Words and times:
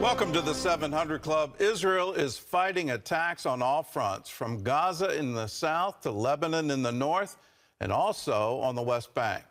Welcome 0.00 0.32
to 0.32 0.40
the 0.40 0.52
700 0.52 1.22
Club. 1.22 1.54
Israel 1.60 2.12
is 2.12 2.36
fighting 2.36 2.90
attacks 2.90 3.46
on 3.46 3.62
all 3.62 3.82
fronts, 3.82 4.28
from 4.28 4.62
Gaza 4.62 5.16
in 5.16 5.34
the 5.34 5.46
south 5.46 6.02
to 6.02 6.10
Lebanon 6.10 6.70
in 6.70 6.82
the 6.82 6.92
north, 6.92 7.36
and 7.80 7.92
also 7.92 8.58
on 8.58 8.74
the 8.74 8.82
West 8.82 9.14
Bank. 9.14 9.44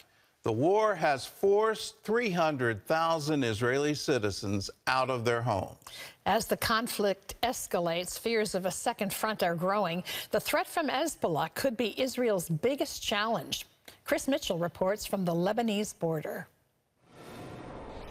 The 0.43 0.51
war 0.51 0.93
has 0.95 1.25
forced 1.25 2.03
300,000 2.03 3.43
Israeli 3.43 3.95
citizens 3.95 4.69
out 4.85 5.09
of 5.09 5.23
their 5.23 5.41
homes. 5.41 5.77
As 6.25 6.45
the 6.45 6.57
conflict 6.57 7.35
escalates, 7.41 8.19
fears 8.19 8.53
of 8.53 8.65
a 8.65 8.71
second 8.71 9.13
front 9.13 9.41
are 9.41 9.55
growing. 9.55 10.03
The 10.31 10.41
threat 10.41 10.67
from 10.67 10.89
Hezbollah 10.89 11.53
could 11.55 11.77
be 11.77 11.99
Israel's 11.99 12.49
biggest 12.49 13.01
challenge. 13.01 13.65
Chris 14.03 14.27
Mitchell 14.27 14.57
reports 14.57 15.05
from 15.05 15.23
the 15.23 15.33
Lebanese 15.33 15.97
border. 15.97 16.47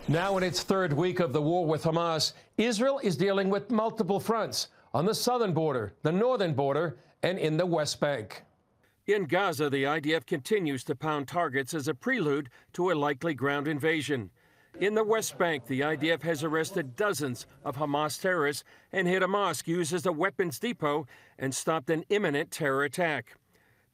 Now, 0.09 0.37
in 0.37 0.43
its 0.43 0.65
third 0.65 0.93
week 0.93 1.21
of 1.21 1.33
the 1.33 1.41
war 1.41 1.65
with 1.65 1.85
Hamas, 1.85 2.33
Israel 2.59 3.01
is 3.05 3.17
dealing 3.17 3.51
with 3.51 3.71
multiple 3.71 4.19
fronts 4.19 4.67
on 4.93 5.07
the 5.07 5.15
southern 5.15 5.53
border, 5.53 5.95
the 6.03 6.11
northern 6.11 6.55
border, 6.55 6.99
and 7.23 7.39
in 7.39 7.57
the 7.57 7.65
West 7.65 8.01
Bank. 8.01 8.43
In 9.07 9.27
Gaza, 9.27 9.71
the 9.71 9.85
IDF 9.85 10.27
continues 10.27 10.83
to 10.85 10.97
pound 10.97 11.29
targets 11.29 11.73
as 11.73 11.87
a 11.87 11.95
prelude 11.95 12.51
to 12.73 12.91
a 12.91 12.95
likely 12.95 13.33
ground 13.33 13.69
invasion. 13.69 14.31
In 14.81 14.95
the 14.95 15.05
West 15.05 15.39
Bank, 15.39 15.67
the 15.67 15.81
IDF 15.81 16.23
has 16.23 16.43
arrested 16.43 16.97
dozens 16.97 17.47
of 17.65 17.77
Hamas 17.77 18.21
terrorists 18.21 18.65
and 18.91 19.07
hit 19.07 19.23
a 19.23 19.29
mosque 19.29 19.69
used 19.69 19.95
as 19.95 20.05
a 20.05 20.13
weapons 20.13 20.59
depot 20.59 21.07
and 21.39 21.55
stopped 21.55 21.91
an 21.91 22.05
imminent 22.09 22.51
terror 22.51 22.83
attack. 22.83 23.37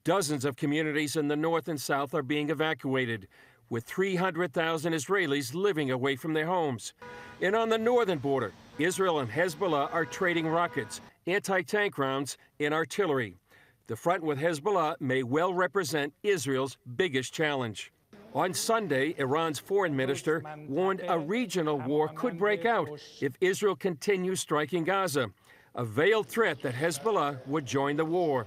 Dozens 0.04 0.46
of 0.46 0.56
communities 0.56 1.16
in 1.16 1.28
the 1.28 1.36
north 1.36 1.68
and 1.68 1.80
south 1.80 2.14
are 2.14 2.22
being 2.22 2.48
evacuated 2.48 3.28
with 3.70 3.84
300,000 3.84 4.92
Israelis 4.92 5.54
living 5.54 5.90
away 5.90 6.16
from 6.16 6.32
their 6.32 6.46
homes. 6.46 6.94
And 7.40 7.54
on 7.54 7.68
the 7.68 7.78
northern 7.78 8.18
border, 8.18 8.52
Israel 8.78 9.20
and 9.20 9.30
Hezbollah 9.30 9.92
are 9.92 10.04
trading 10.04 10.46
rockets, 10.46 11.00
anti 11.26 11.62
tank 11.62 11.98
rounds, 11.98 12.38
and 12.60 12.72
artillery. 12.72 13.34
The 13.86 13.96
front 13.96 14.22
with 14.22 14.38
Hezbollah 14.38 15.00
may 15.00 15.22
well 15.22 15.54
represent 15.54 16.12
Israel's 16.22 16.76
biggest 16.96 17.32
challenge. 17.32 17.92
On 18.34 18.52
Sunday, 18.52 19.14
Iran's 19.16 19.58
foreign 19.58 19.96
minister 19.96 20.44
warned 20.68 21.00
a 21.08 21.18
regional 21.18 21.78
war 21.78 22.08
could 22.08 22.38
break 22.38 22.66
out 22.66 22.88
if 23.20 23.32
Israel 23.40 23.74
continues 23.74 24.40
striking 24.40 24.84
Gaza, 24.84 25.30
a 25.74 25.84
veiled 25.84 26.26
threat 26.26 26.60
that 26.62 26.74
Hezbollah 26.74 27.46
would 27.46 27.64
join 27.64 27.96
the 27.96 28.04
war. 28.04 28.46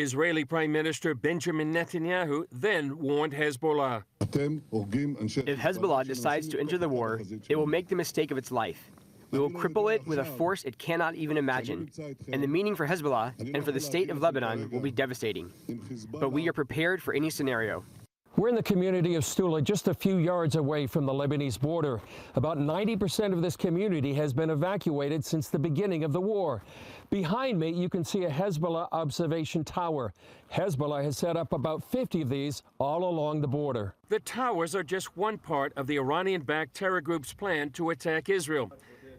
Israeli 0.00 0.44
Prime 0.44 0.70
Minister 0.70 1.14
Benjamin 1.14 1.72
Netanyahu 1.72 2.44
then 2.52 2.98
warned 2.98 3.32
Hezbollah. 3.32 4.04
If 4.20 5.58
Hezbollah 5.58 6.06
decides 6.06 6.48
to 6.48 6.60
enter 6.60 6.78
the 6.78 6.88
war, 6.88 7.20
it 7.48 7.56
will 7.56 7.66
make 7.66 7.88
the 7.88 7.96
mistake 7.96 8.30
of 8.30 8.38
its 8.38 8.52
life. 8.52 8.90
We 9.30 9.38
will 9.38 9.50
cripple 9.50 9.94
it 9.94 10.06
with 10.06 10.18
a 10.18 10.24
force 10.24 10.64
it 10.64 10.78
cannot 10.78 11.14
even 11.14 11.36
imagine. 11.36 11.90
And 12.32 12.42
the 12.42 12.46
meaning 12.46 12.74
for 12.76 12.86
Hezbollah 12.86 13.54
and 13.54 13.64
for 13.64 13.72
the 13.72 13.80
state 13.80 14.08
of 14.10 14.20
Lebanon 14.20 14.70
will 14.70 14.80
be 14.80 14.90
devastating. 14.90 15.52
But 16.12 16.32
we 16.32 16.48
are 16.48 16.52
prepared 16.52 17.02
for 17.02 17.12
any 17.12 17.28
scenario. 17.28 17.84
We're 18.38 18.50
in 18.50 18.54
the 18.54 18.62
community 18.62 19.16
of 19.16 19.24
Shtula, 19.24 19.64
just 19.64 19.88
a 19.88 19.94
few 19.94 20.18
yards 20.18 20.54
away 20.54 20.86
from 20.86 21.04
the 21.04 21.12
Lebanese 21.12 21.58
border. 21.58 22.00
About 22.36 22.56
90% 22.56 23.32
of 23.32 23.42
this 23.42 23.56
community 23.56 24.14
has 24.14 24.32
been 24.32 24.50
evacuated 24.50 25.24
since 25.24 25.48
the 25.48 25.58
beginning 25.58 26.04
of 26.04 26.12
the 26.12 26.20
war. 26.20 26.62
Behind 27.10 27.58
me, 27.58 27.70
you 27.70 27.88
can 27.88 28.04
see 28.04 28.26
a 28.26 28.30
Hezbollah 28.30 28.90
observation 28.92 29.64
tower. 29.64 30.12
Hezbollah 30.52 31.02
has 31.02 31.18
set 31.18 31.36
up 31.36 31.52
about 31.52 31.82
50 31.82 32.22
of 32.22 32.28
these 32.28 32.62
all 32.78 33.02
along 33.02 33.40
the 33.40 33.48
border. 33.48 33.96
The 34.08 34.20
towers 34.20 34.72
are 34.76 34.84
just 34.84 35.16
one 35.16 35.38
part 35.38 35.72
of 35.76 35.88
the 35.88 35.98
Iranian-backed 35.98 36.74
terror 36.74 37.00
group's 37.00 37.32
plan 37.32 37.70
to 37.70 37.90
attack 37.90 38.28
Israel. 38.28 38.70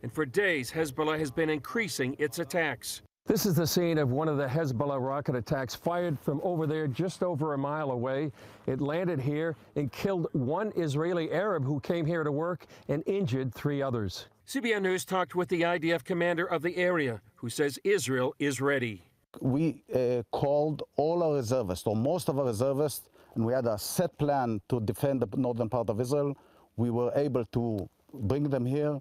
And 0.02 0.14
for 0.14 0.26
days, 0.26 0.72
Hezbollah 0.72 1.20
has 1.20 1.30
been 1.30 1.50
increasing 1.50 2.16
its 2.20 2.40
attacks. 2.40 3.02
This 3.30 3.46
is 3.46 3.54
the 3.54 3.68
scene 3.68 4.00
of 4.00 4.10
one 4.10 4.28
of 4.28 4.38
the 4.38 4.48
Hezbollah 4.48 5.00
rocket 5.00 5.36
attacks 5.36 5.76
fired 5.76 6.18
from 6.20 6.42
over 6.44 6.66
there 6.66 6.88
just 6.88 7.22
over 7.22 7.54
a 7.54 7.58
mile 7.60 7.92
away. 7.92 8.32
It 8.66 8.82
landed 8.82 9.20
here 9.20 9.56
and 9.76 9.92
killed 9.92 10.26
one 10.32 10.74
Israeli 10.76 11.32
Arab 11.32 11.64
who 11.64 11.80
came 11.82 12.08
here 12.08 12.24
to 12.24 12.32
work 12.32 12.66
and 12.88 13.04
injured 13.06 13.54
three 13.54 13.84
others. 13.84 14.26
CBN 14.48 14.82
News 14.82 15.06
talked 15.06 15.36
with 15.36 15.48
the 15.48 15.62
IDF 15.62 16.04
commander 16.04 16.48
of 16.48 16.64
the 16.64 16.76
area 16.76 17.22
who 17.36 17.50
says 17.50 17.78
Israel 17.84 18.34
is 18.40 18.62
ready. 18.62 19.04
We 19.40 19.84
uh, 19.94 20.24
called 20.32 20.82
all 20.96 21.22
our 21.22 21.36
reservists, 21.36 21.86
or 21.86 21.96
most 21.96 22.30
of 22.30 22.40
our 22.40 22.46
reservists, 22.46 23.10
and 23.36 23.46
we 23.46 23.54
had 23.54 23.68
a 23.68 23.78
set 23.78 24.18
plan 24.18 24.60
to 24.70 24.82
defend 24.82 25.22
the 25.22 25.38
northern 25.38 25.70
part 25.70 25.92
of 25.92 26.02
Israel. 26.02 26.36
We 26.78 26.90
were 26.90 27.12
able 27.14 27.46
to 27.46 27.88
bring 28.12 28.50
them 28.50 28.66
here, 28.66 29.00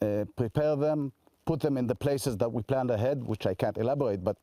uh, 0.00 0.24
prepare 0.34 0.76
them, 0.76 1.12
put 1.50 1.58
them 1.58 1.76
in 1.76 1.88
the 1.88 2.00
places 2.06 2.36
that 2.36 2.50
we 2.56 2.62
planned 2.62 2.92
ahead, 2.92 3.16
which 3.24 3.44
I 3.44 3.54
can't 3.54 3.76
elaborate, 3.76 4.22
but 4.22 4.36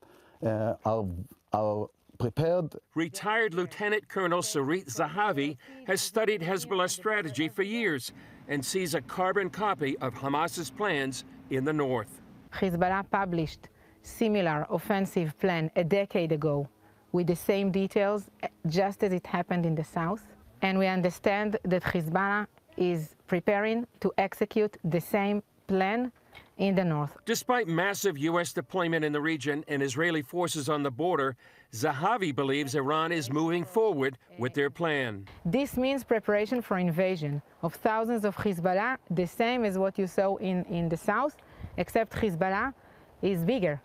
uh, 0.46 0.74
are, 0.84 1.06
are 1.54 1.88
prepared. 2.20 2.76
Retired 2.96 3.54
Lieutenant 3.54 4.10
Colonel 4.10 4.42
Sarit 4.42 4.88
Zahavi 5.00 5.56
has 5.86 6.02
studied 6.02 6.42
Hezbollah 6.42 6.90
strategy 6.90 7.48
for 7.48 7.64
years 7.64 8.12
and 8.50 8.60
sees 8.74 8.94
a 8.94 9.00
carbon 9.00 9.50
copy 9.50 9.98
of 10.00 10.14
Hamas's 10.16 10.70
plans 10.70 11.24
in 11.50 11.64
the 11.64 11.72
north. 11.72 12.12
Hezbollah 12.52 13.06
published 13.10 13.70
similar 14.02 14.68
offensive 14.70 15.30
plan 15.40 15.72
a 15.78 15.86
decade 15.86 16.34
ago 16.34 16.68
with 17.14 17.28
the 17.28 17.40
same 17.52 17.72
details, 17.72 18.22
just 18.68 19.02
as 19.06 19.14
it 19.14 19.26
happened 19.26 19.66
in 19.66 19.76
the 19.76 19.88
south. 19.98 20.24
And 20.62 20.78
we 20.78 20.88
understand 20.88 21.58
that 21.64 21.84
Hezbollah 21.84 22.48
is 22.76 23.16
preparing 23.28 23.88
to 24.02 24.12
execute 24.18 24.76
the 24.84 25.00
same 25.00 25.42
plan 25.68 26.12
in 26.58 26.76
the 26.76 26.84
north. 26.84 27.16
Despite 27.26 27.68
massive 27.68 28.18
U.S. 28.18 28.52
deployment 28.54 29.06
in 29.06 29.14
the 29.14 29.22
region 29.22 29.64
and 29.68 29.82
Israeli 29.84 30.22
forces 30.22 30.70
on 30.70 30.84
the 30.84 30.92
border, 30.92 31.36
Zahavi 31.74 32.36
believes 32.36 32.76
Iran 32.76 33.12
is 33.12 33.32
moving 33.32 33.64
forward 33.64 34.18
with 34.40 34.54
their 34.54 34.70
plan. 34.70 35.28
This 35.46 35.78
means 35.78 36.04
preparation 36.04 36.62
for 36.62 36.78
invasion 36.78 37.42
of 37.62 37.76
thousands 37.76 38.26
of 38.26 38.36
Hezbollah, 38.36 38.98
the 39.12 39.28
same 39.28 39.66
as 39.66 39.78
what 39.78 39.98
you 40.00 40.08
saw 40.08 40.38
in, 40.38 40.64
in 40.66 40.90
the 40.90 40.98
south, 40.98 41.36
except 41.78 42.14
Hezbollah 42.14 42.74
is 43.22 43.44
bigger. 43.44 43.82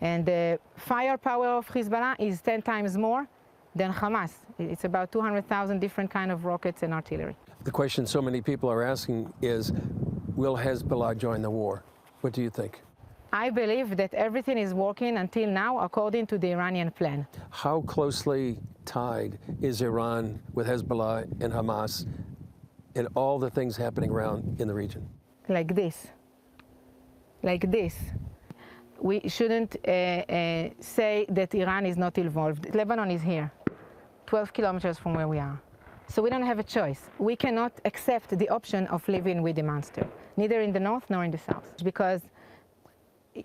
And 0.00 0.24
the 0.24 0.58
firepower 0.76 1.48
of 1.48 1.68
Hezbollah 1.68 2.16
is 2.18 2.40
10 2.40 2.62
times 2.62 2.96
more 2.96 3.28
than 3.74 3.92
Hamas. 3.92 4.32
It's 4.58 4.84
about 4.84 5.12
200,000 5.12 5.78
different 5.78 6.10
kind 6.10 6.32
of 6.32 6.44
rockets 6.44 6.82
and 6.82 6.94
artillery. 6.94 7.36
The 7.64 7.70
question 7.70 8.06
so 8.06 8.22
many 8.22 8.40
people 8.40 8.70
are 8.70 8.82
asking 8.82 9.32
is, 9.42 9.72
will 10.34 10.56
Hezbollah 10.56 11.18
join 11.18 11.42
the 11.42 11.50
war? 11.50 11.84
What 12.20 12.32
do 12.32 12.42
you 12.42 12.50
think? 12.50 12.80
I 13.32 13.50
believe 13.50 13.96
that 13.96 14.12
everything 14.12 14.58
is 14.58 14.74
working 14.74 15.16
until 15.16 15.48
now 15.48 15.78
according 15.78 16.26
to 16.28 16.38
the 16.38 16.50
Iranian 16.52 16.90
plan. 16.90 17.26
How 17.50 17.82
closely 17.82 18.58
tied 18.84 19.38
is 19.62 19.80
Iran 19.82 20.40
with 20.52 20.66
Hezbollah 20.66 21.22
and 21.40 21.52
Hamas 21.52 22.06
and 22.96 23.06
all 23.14 23.38
the 23.38 23.48
things 23.48 23.76
happening 23.76 24.10
around 24.10 24.60
in 24.60 24.66
the 24.66 24.74
region? 24.74 25.08
Like 25.48 25.74
this. 25.74 26.08
Like 27.42 27.70
this. 27.70 27.94
We 28.98 29.28
shouldn't 29.28 29.76
uh, 29.86 29.90
uh, 29.90 30.70
say 30.80 31.24
that 31.30 31.54
Iran 31.54 31.86
is 31.86 31.96
not 31.96 32.18
involved. 32.18 32.74
Lebanon 32.74 33.10
is 33.10 33.22
here, 33.22 33.50
12 34.26 34.52
kilometers 34.52 34.98
from 34.98 35.14
where 35.14 35.28
we 35.28 35.38
are. 35.38 35.58
So 36.10 36.22
we 36.22 36.28
don't 36.28 36.42
have 36.42 36.58
a 36.58 36.64
choice. 36.64 37.02
We 37.18 37.36
cannot 37.36 37.72
accept 37.84 38.36
the 38.36 38.48
option 38.48 38.88
of 38.88 39.06
living 39.08 39.42
with 39.42 39.54
the 39.54 39.62
monster, 39.62 40.04
neither 40.36 40.60
in 40.60 40.72
the 40.72 40.80
north 40.80 41.04
nor 41.08 41.22
in 41.22 41.30
the 41.30 41.38
south, 41.38 41.72
because 41.84 42.22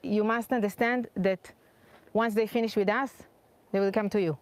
you 0.01 0.23
must 0.23 0.51
understand 0.51 1.07
that 1.15 1.51
once 2.13 2.33
they 2.33 2.47
finish 2.47 2.75
with 2.75 2.89
us, 2.89 3.11
they 3.71 3.79
will 3.79 3.91
come 3.91 4.09
to 4.09 4.19
you. 4.19 4.35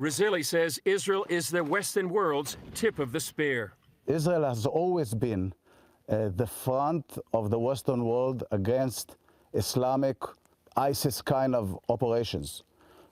Razili 0.00 0.44
says 0.44 0.78
Israel 0.84 1.26
is 1.28 1.50
the 1.50 1.64
Western 1.64 2.10
world's 2.10 2.56
tip 2.74 3.00
of 3.00 3.10
the 3.10 3.18
spear. 3.18 3.72
Israel 4.06 4.44
has 4.44 4.66
always 4.66 5.12
been 5.12 5.52
uh, 6.08 6.28
the 6.36 6.46
front 6.46 7.18
of 7.32 7.50
the 7.50 7.58
Western 7.58 8.04
world 8.04 8.44
against 8.52 9.16
Islamic 9.52 10.18
ISIS 10.76 11.20
kind 11.20 11.56
of 11.56 11.76
operations. 11.88 12.62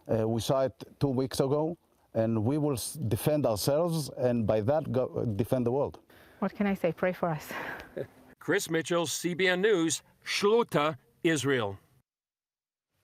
Uh, 0.06 0.28
we 0.28 0.40
saw 0.40 0.60
it 0.62 0.74
two 1.00 1.08
weeks 1.08 1.40
ago 1.40 1.76
and 2.14 2.44
we 2.44 2.58
will 2.58 2.78
defend 3.08 3.46
ourselves 3.46 4.10
and 4.18 4.46
by 4.46 4.60
that 4.60 4.92
go, 4.92 5.24
defend 5.36 5.66
the 5.66 5.72
world. 5.72 5.98
What 6.40 6.54
can 6.54 6.66
I 6.66 6.74
say? 6.74 6.92
Pray 6.92 7.12
for 7.12 7.28
us. 7.28 7.48
Chris 8.38 8.68
Mitchell, 8.68 9.06
CBN 9.06 9.60
News, 9.60 10.02
Shtula, 10.26 10.96
Israel. 11.22 11.78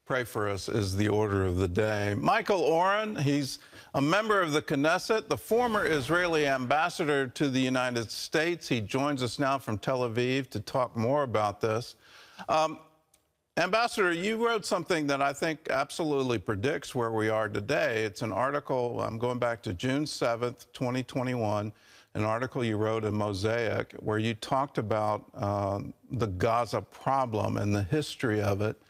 Pray 0.06 0.24
for 0.24 0.48
us 0.48 0.68
is 0.68 0.96
the 0.96 1.06
order 1.06 1.44
of 1.44 1.56
the 1.58 1.68
day. 1.68 2.14
Michael 2.18 2.62
Oren, 2.62 3.14
he's 3.14 3.58
a 3.94 4.00
member 4.00 4.40
of 4.40 4.52
the 4.52 4.62
Knesset, 4.62 5.28
the 5.28 5.36
former 5.36 5.84
Israeli 5.84 6.46
ambassador 6.46 7.26
to 7.28 7.48
the 7.48 7.60
United 7.60 8.10
States. 8.10 8.66
He 8.66 8.80
joins 8.80 9.22
us 9.22 9.38
now 9.38 9.58
from 9.58 9.76
Tel 9.78 10.00
Aviv 10.00 10.48
to 10.50 10.60
talk 10.60 10.96
more 10.96 11.24
about 11.24 11.60
this. 11.60 11.94
Um, 12.48 12.78
Ambassador, 13.58 14.12
you 14.12 14.36
wrote 14.36 14.64
something 14.64 15.08
that 15.08 15.20
I 15.20 15.32
think 15.32 15.66
absolutely 15.70 16.38
predicts 16.38 16.94
where 16.94 17.10
we 17.10 17.28
are 17.28 17.48
today. 17.48 18.04
It's 18.04 18.22
an 18.22 18.30
article, 18.30 19.00
I'm 19.00 19.18
going 19.18 19.40
back 19.40 19.64
to 19.64 19.74
June 19.74 20.04
7th, 20.04 20.66
2021, 20.72 21.72
an 22.14 22.22
article 22.22 22.62
you 22.62 22.76
wrote 22.76 23.04
in 23.04 23.14
Mosaic 23.14 23.96
where 23.98 24.18
you 24.18 24.34
talked 24.34 24.78
about 24.78 25.24
uh, 25.34 25.80
the 26.12 26.28
Gaza 26.28 26.82
problem 26.82 27.56
and 27.56 27.74
the 27.74 27.82
history 27.82 28.40
of 28.40 28.62
it. 28.62 28.80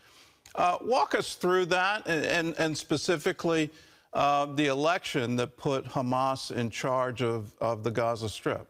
Uh, 0.55 0.77
walk 0.83 1.15
us 1.15 1.35
through 1.35 1.65
that 1.67 2.07
and, 2.07 2.27
and, 2.27 2.55
and 2.59 2.77
specifically 2.77 3.71
uh, 4.13 4.45
the 4.55 4.67
election 4.67 5.35
that 5.37 5.57
put 5.57 5.87
Hamas 5.87 6.51
in 6.51 6.69
charge 6.69 7.23
of, 7.23 7.55
of 7.63 7.85
the 7.85 7.91
Gaza 7.91 8.29
Strip. 8.29 8.69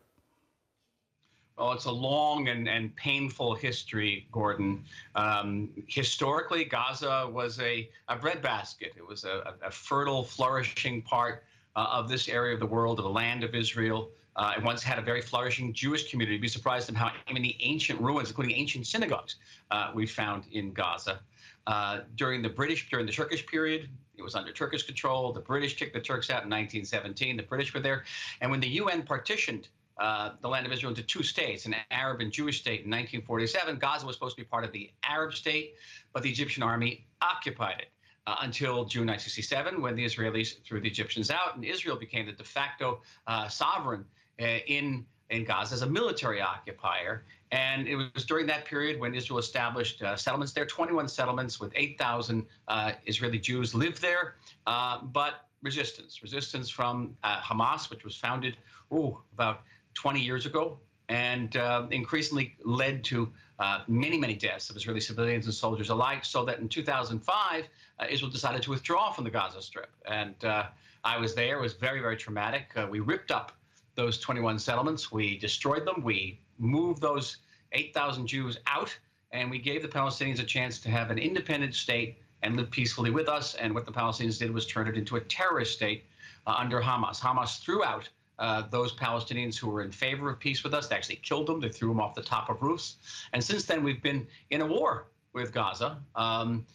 Well, 1.58 1.72
it's 1.72 1.86
a 1.86 1.92
long 1.92 2.48
and, 2.48 2.68
and 2.68 2.94
painful 2.94 3.56
history, 3.56 4.28
Gordon. 4.30 4.84
Um, 5.16 5.70
historically, 5.88 6.64
Gaza 6.64 7.28
was 7.32 7.58
a, 7.58 7.90
a 8.06 8.14
breadbasket. 8.14 8.92
It 8.96 9.04
was 9.04 9.24
a, 9.24 9.54
a 9.62 9.70
fertile, 9.70 10.22
flourishing 10.22 11.02
part 11.02 11.42
uh, 11.74 11.86
of 11.90 12.08
this 12.08 12.28
area 12.28 12.54
of 12.54 12.60
the 12.60 12.66
world, 12.66 13.00
of 13.00 13.04
the 13.04 13.10
land 13.10 13.42
of 13.42 13.56
Israel. 13.56 14.10
Uh, 14.36 14.54
it 14.56 14.62
once 14.62 14.84
had 14.84 15.00
a 15.00 15.02
very 15.02 15.20
flourishing 15.20 15.72
Jewish 15.72 16.08
community. 16.10 16.36
You'd 16.36 16.42
be 16.42 16.48
surprised 16.48 16.88
at 16.90 16.94
how 16.94 17.10
many 17.32 17.56
ancient 17.58 18.00
ruins, 18.00 18.28
including 18.28 18.54
ancient 18.54 18.86
synagogues, 18.86 19.34
uh, 19.72 19.90
we 19.92 20.06
found 20.06 20.44
in 20.52 20.72
Gaza. 20.72 21.18
Uh, 21.66 22.00
during 22.14 22.40
the 22.40 22.48
British, 22.48 22.88
during 22.88 23.04
the 23.04 23.12
Turkish 23.12 23.44
period, 23.46 23.88
it 24.16 24.22
was 24.22 24.36
under 24.36 24.52
Turkish 24.52 24.84
control. 24.84 25.32
The 25.32 25.40
British 25.40 25.76
kicked 25.76 25.92
the 25.92 26.00
Turks 26.00 26.30
out 26.30 26.44
in 26.44 26.50
1917. 26.50 27.36
The 27.36 27.42
British 27.42 27.74
were 27.74 27.80
there. 27.80 28.04
And 28.40 28.50
when 28.50 28.60
the 28.60 28.68
UN 28.68 29.02
partitioned 29.02 29.68
uh, 29.98 30.30
the 30.42 30.48
land 30.48 30.66
of 30.66 30.72
Israel 30.72 30.90
into 30.90 31.02
two 31.02 31.22
states, 31.22 31.66
an 31.66 31.74
Arab 31.90 32.20
and 32.20 32.30
Jewish 32.30 32.60
state 32.60 32.84
in 32.84 32.90
1947. 32.90 33.78
Gaza 33.78 34.06
was 34.06 34.14
supposed 34.14 34.36
to 34.36 34.42
be 34.42 34.46
part 34.46 34.64
of 34.64 34.72
the 34.72 34.90
Arab 35.02 35.34
state, 35.34 35.74
but 36.12 36.22
the 36.22 36.30
Egyptian 36.30 36.62
army 36.62 37.06
occupied 37.20 37.80
it 37.80 37.88
uh, 38.28 38.36
until 38.42 38.84
June 38.84 39.06
1967 39.06 39.80
when 39.80 39.96
the 39.96 40.04
Israelis 40.04 40.62
threw 40.62 40.80
the 40.80 40.88
Egyptians 40.88 41.30
out 41.30 41.56
and 41.56 41.64
Israel 41.64 41.96
became 41.96 42.26
the 42.26 42.32
de 42.32 42.44
facto 42.44 43.00
uh, 43.26 43.48
sovereign 43.48 44.04
uh, 44.40 44.58
in, 44.66 45.04
in 45.30 45.44
Gaza 45.44 45.74
as 45.74 45.82
a 45.82 45.86
military 45.86 46.40
occupier. 46.40 47.24
And 47.50 47.88
it 47.88 47.96
was 47.96 48.24
during 48.24 48.46
that 48.46 48.66
period 48.66 49.00
when 49.00 49.14
Israel 49.14 49.38
established 49.38 50.02
uh, 50.02 50.14
settlements 50.14 50.52
there, 50.52 50.66
21 50.66 51.08
settlements 51.08 51.58
with 51.58 51.72
8,000 51.74 52.46
uh, 52.68 52.92
Israeli 53.06 53.38
Jews 53.38 53.74
lived 53.74 54.02
there, 54.02 54.34
but 54.66 55.46
resistance, 55.62 56.22
resistance 56.22 56.68
from 56.68 57.16
Hamas, 57.24 57.90
which 57.90 58.04
was 58.04 58.14
founded 58.14 58.58
ooh, 58.92 59.18
about 59.32 59.62
20 59.98 60.20
years 60.20 60.46
ago 60.46 60.78
and 61.08 61.56
uh, 61.56 61.86
increasingly 61.90 62.54
led 62.62 63.02
to 63.02 63.28
uh, 63.58 63.80
many, 63.88 64.16
many 64.16 64.34
deaths 64.34 64.70
of 64.70 64.76
Israeli 64.76 65.00
civilians 65.00 65.46
and 65.46 65.54
soldiers 65.54 65.90
alike, 65.90 66.24
so 66.24 66.44
that 66.44 66.60
in 66.60 66.68
2005, 66.68 67.64
uh, 67.98 68.06
Israel 68.08 68.30
decided 68.30 68.62
to 68.62 68.70
withdraw 68.70 69.10
from 69.10 69.24
the 69.24 69.30
Gaza 69.30 69.60
Strip. 69.60 69.90
And 70.06 70.36
uh, 70.44 70.66
I 71.02 71.18
was 71.18 71.34
there. 71.34 71.58
It 71.58 71.62
was 71.62 71.72
very, 71.74 72.00
very 72.00 72.16
traumatic. 72.16 72.70
Uh, 72.76 72.86
we 72.88 73.00
ripped 73.00 73.32
up 73.32 73.50
those 73.96 74.20
21 74.20 74.60
settlements. 74.60 75.10
We 75.10 75.36
destroyed 75.36 75.84
them. 75.84 76.04
We 76.04 76.38
moved 76.58 77.02
those 77.02 77.38
8,000 77.72 78.28
Jews 78.28 78.58
out, 78.68 78.96
and 79.32 79.50
we 79.50 79.58
gave 79.58 79.82
the 79.82 79.88
Palestinians 79.88 80.38
a 80.38 80.44
chance 80.44 80.78
to 80.80 80.90
have 80.90 81.10
an 81.10 81.18
independent 81.18 81.74
state 81.74 82.18
and 82.44 82.54
live 82.54 82.70
peacefully 82.70 83.10
with 83.10 83.28
us. 83.28 83.56
And 83.56 83.74
what 83.74 83.84
the 83.84 83.92
Palestinians 83.92 84.38
did 84.38 84.54
was 84.54 84.64
turn 84.64 84.86
it 84.86 84.96
into 84.96 85.16
a 85.16 85.20
terrorist 85.22 85.72
state 85.72 86.04
uh, 86.46 86.54
under 86.56 86.80
Hamas. 86.80 87.18
Hamas 87.18 87.58
threw 87.58 87.82
out 87.82 88.08
uh, 88.38 88.62
those 88.70 88.94
Palestinians 88.94 89.56
who 89.56 89.68
were 89.68 89.82
in 89.82 89.90
favor 89.90 90.30
of 90.30 90.38
peace 90.38 90.62
with 90.62 90.74
us. 90.74 90.86
They 90.86 90.96
actually 90.96 91.16
killed 91.16 91.46
them. 91.46 91.60
They 91.60 91.68
threw 91.68 91.88
them 91.88 92.00
off 92.00 92.14
the 92.14 92.22
top 92.22 92.48
of 92.48 92.62
roofs. 92.62 92.96
And 93.32 93.42
since 93.42 93.64
then, 93.64 93.82
we've 93.82 94.02
been 94.02 94.26
in 94.50 94.60
a 94.60 94.66
war 94.66 95.06
with 95.32 95.52
Gaza. 95.52 95.98
Um, 96.14 96.66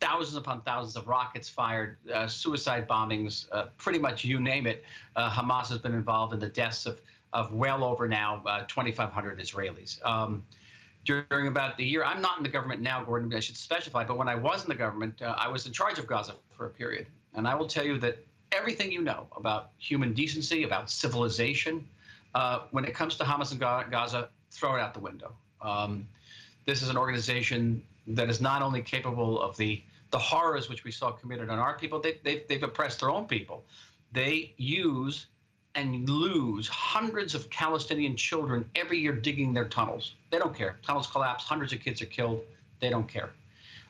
thousands 0.00 0.36
upon 0.36 0.62
thousands 0.62 0.96
of 0.96 1.06
rockets 1.06 1.48
fired, 1.48 1.98
uh, 2.12 2.26
suicide 2.26 2.88
bombings, 2.88 3.46
uh, 3.52 3.66
pretty 3.76 3.98
much 3.98 4.24
you 4.24 4.40
name 4.40 4.66
it. 4.66 4.84
Uh, 5.16 5.30
Hamas 5.30 5.68
has 5.68 5.78
been 5.78 5.94
involved 5.94 6.34
in 6.34 6.40
the 6.40 6.48
deaths 6.48 6.86
of, 6.86 7.00
of 7.32 7.52
well 7.52 7.84
over 7.84 8.08
now 8.08 8.42
uh, 8.46 8.64
2,500 8.68 9.38
Israelis. 9.38 10.04
Um, 10.04 10.44
during 11.04 11.46
about 11.46 11.76
the 11.78 11.84
year, 11.84 12.04
I'm 12.04 12.20
not 12.20 12.36
in 12.38 12.42
the 12.42 12.48
government 12.50 12.82
now, 12.82 13.02
Gordon, 13.02 13.32
I 13.32 13.40
should 13.40 13.56
specify, 13.56 14.04
but 14.04 14.18
when 14.18 14.28
I 14.28 14.34
was 14.34 14.62
in 14.62 14.68
the 14.68 14.74
government, 14.74 15.22
uh, 15.22 15.34
I 15.38 15.48
was 15.48 15.66
in 15.66 15.72
charge 15.72 15.98
of 15.98 16.06
Gaza 16.06 16.34
for 16.50 16.66
a 16.66 16.70
period. 16.70 17.06
And 17.34 17.46
I 17.46 17.54
will 17.54 17.68
tell 17.68 17.84
you 17.84 17.98
that 17.98 18.18
everything 18.52 18.90
you 18.92 19.02
know 19.02 19.26
about 19.36 19.70
human 19.78 20.14
decency, 20.14 20.64
about 20.64 20.90
civilization. 20.90 21.86
Uh, 22.34 22.60
when 22.70 22.84
it 22.84 22.94
comes 22.94 23.16
to 23.16 23.24
Hamas 23.24 23.50
and 23.50 23.60
Gaza, 23.60 24.28
throw 24.50 24.76
it 24.76 24.80
out 24.80 24.94
the 24.94 25.00
window. 25.00 25.32
Um, 25.60 26.06
this 26.66 26.82
is 26.82 26.88
an 26.88 26.96
organization 26.96 27.82
that 28.08 28.28
is 28.30 28.40
not 28.40 28.62
only 28.62 28.82
capable 28.82 29.40
of 29.40 29.56
the 29.56 29.82
the 30.10 30.18
horrors 30.18 30.68
which 30.68 30.84
we 30.84 30.90
saw 30.90 31.10
committed 31.10 31.50
on 31.50 31.58
our 31.58 31.76
people, 31.78 32.00
they, 32.00 32.18
they've, 32.24 32.46
they've 32.48 32.62
oppressed 32.62 33.00
their 33.00 33.10
own 33.10 33.26
people. 33.26 33.62
They 34.12 34.54
use 34.56 35.26
and 35.74 36.08
lose 36.08 36.66
hundreds 36.66 37.34
of 37.34 37.48
Palestinian 37.50 38.16
children 38.16 38.64
every 38.74 38.98
year 38.98 39.12
digging 39.12 39.52
their 39.52 39.68
tunnels. 39.68 40.14
They 40.30 40.38
don't 40.38 40.56
care. 40.56 40.78
Tunnels 40.84 41.06
collapse, 41.06 41.44
hundreds 41.44 41.74
of 41.74 41.80
kids 41.80 42.00
are 42.00 42.06
killed. 42.06 42.40
They 42.80 42.88
don't 42.88 43.06
care. 43.06 43.30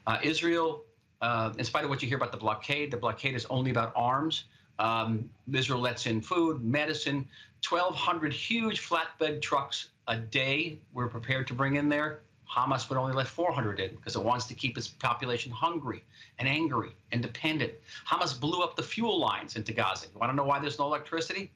Uh, 0.06 0.18
Israel 0.22 0.82
uh, 1.20 1.52
in 1.58 1.64
spite 1.64 1.84
of 1.84 1.90
what 1.90 2.02
you 2.02 2.08
hear 2.08 2.16
about 2.16 2.32
the 2.32 2.38
blockade, 2.38 2.90
the 2.90 2.96
blockade 2.96 3.34
is 3.34 3.46
only 3.50 3.70
about 3.70 3.92
arms. 3.96 4.44
Um, 4.78 5.28
Israel 5.52 5.80
lets 5.80 6.06
in 6.06 6.20
food, 6.20 6.62
medicine, 6.62 7.26
1,200 7.68 8.32
huge 8.32 8.80
flatbed 8.80 9.42
trucks 9.42 9.88
a 10.06 10.16
day 10.16 10.78
we're 10.92 11.08
prepared 11.08 11.46
to 11.48 11.54
bring 11.54 11.76
in 11.76 11.88
there. 11.88 12.20
Hamas 12.50 12.88
would 12.88 12.96
only 12.96 13.12
let 13.12 13.26
400 13.26 13.78
in 13.78 13.94
because 13.96 14.16
it 14.16 14.22
wants 14.22 14.46
to 14.46 14.54
keep 14.54 14.78
its 14.78 14.88
population 14.88 15.52
hungry 15.52 16.02
and 16.38 16.48
angry 16.48 16.92
and 17.12 17.20
dependent. 17.20 17.72
Hamas 18.08 18.38
blew 18.38 18.62
up 18.62 18.74
the 18.74 18.82
fuel 18.82 19.18
lines 19.18 19.56
into 19.56 19.72
Gaza. 19.72 20.06
You 20.12 20.18
want 20.18 20.32
to 20.32 20.36
know 20.36 20.44
why 20.44 20.58
there's 20.58 20.78
no 20.78 20.86
electricity? 20.86 21.50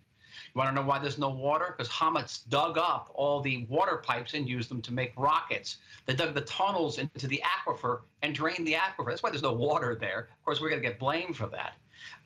You 0.54 0.58
want 0.58 0.70
to 0.70 0.74
know 0.74 0.86
why 0.86 0.98
there's 0.98 1.18
no 1.18 1.30
water? 1.30 1.74
Because 1.76 1.90
Hamas 1.90 2.46
dug 2.50 2.76
up 2.76 3.10
all 3.14 3.40
the 3.40 3.64
water 3.70 3.96
pipes 3.96 4.34
and 4.34 4.46
used 4.46 4.70
them 4.70 4.82
to 4.82 4.92
make 4.92 5.12
rockets. 5.16 5.78
They 6.04 6.14
dug 6.14 6.34
the 6.34 6.42
tunnels 6.42 6.98
into 6.98 7.26
the 7.26 7.42
aquifer 7.42 8.00
and 8.20 8.34
drained 8.34 8.66
the 8.66 8.74
aquifer. 8.74 9.08
That's 9.08 9.22
why 9.22 9.30
there's 9.30 9.42
no 9.42 9.54
water 9.54 9.96
there. 9.98 10.28
Of 10.38 10.44
course, 10.44 10.60
we're 10.60 10.68
going 10.68 10.82
to 10.82 10.86
get 10.86 10.98
blamed 10.98 11.36
for 11.38 11.46
that. 11.46 11.72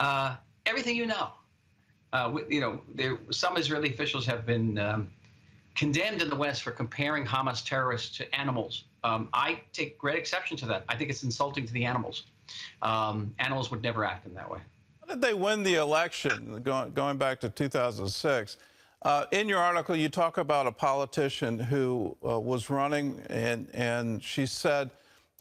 Uh, 0.00 0.36
everything 0.66 0.96
you 0.96 1.06
know. 1.06 1.30
Uh, 2.12 2.36
you 2.48 2.60
know, 2.60 2.80
there, 2.94 3.18
some 3.30 3.56
Israeli 3.56 3.90
officials 3.90 4.26
have 4.26 4.44
been 4.44 4.78
um, 4.78 5.10
condemned 5.76 6.22
in 6.22 6.28
the 6.28 6.36
West 6.36 6.62
for 6.62 6.72
comparing 6.72 7.24
Hamas 7.24 7.64
terrorists 7.64 8.16
to 8.16 8.34
animals. 8.34 8.84
Um, 9.04 9.28
I 9.32 9.60
take 9.72 9.98
great 9.98 10.18
exception 10.18 10.56
to 10.58 10.66
that. 10.66 10.84
I 10.88 10.96
think 10.96 11.10
it's 11.10 11.22
insulting 11.22 11.66
to 11.66 11.72
the 11.72 11.84
animals. 11.84 12.24
Um, 12.82 13.34
animals 13.38 13.70
would 13.70 13.82
never 13.82 14.04
act 14.04 14.26
in 14.26 14.34
that 14.34 14.50
way. 14.50 14.58
Did 15.08 15.20
they 15.20 15.34
win 15.34 15.62
the 15.62 15.74
election, 15.74 16.60
going, 16.62 16.92
going 16.92 17.16
back 17.16 17.40
to 17.40 17.48
2006? 17.48 18.56
Uh, 19.02 19.24
in 19.30 19.48
your 19.48 19.60
article, 19.60 19.94
you 19.94 20.08
talk 20.08 20.38
about 20.38 20.66
a 20.66 20.72
politician 20.72 21.58
who 21.58 22.16
uh, 22.26 22.40
was 22.40 22.70
running, 22.70 23.22
and, 23.28 23.68
and 23.72 24.22
she 24.22 24.46
said, 24.46 24.90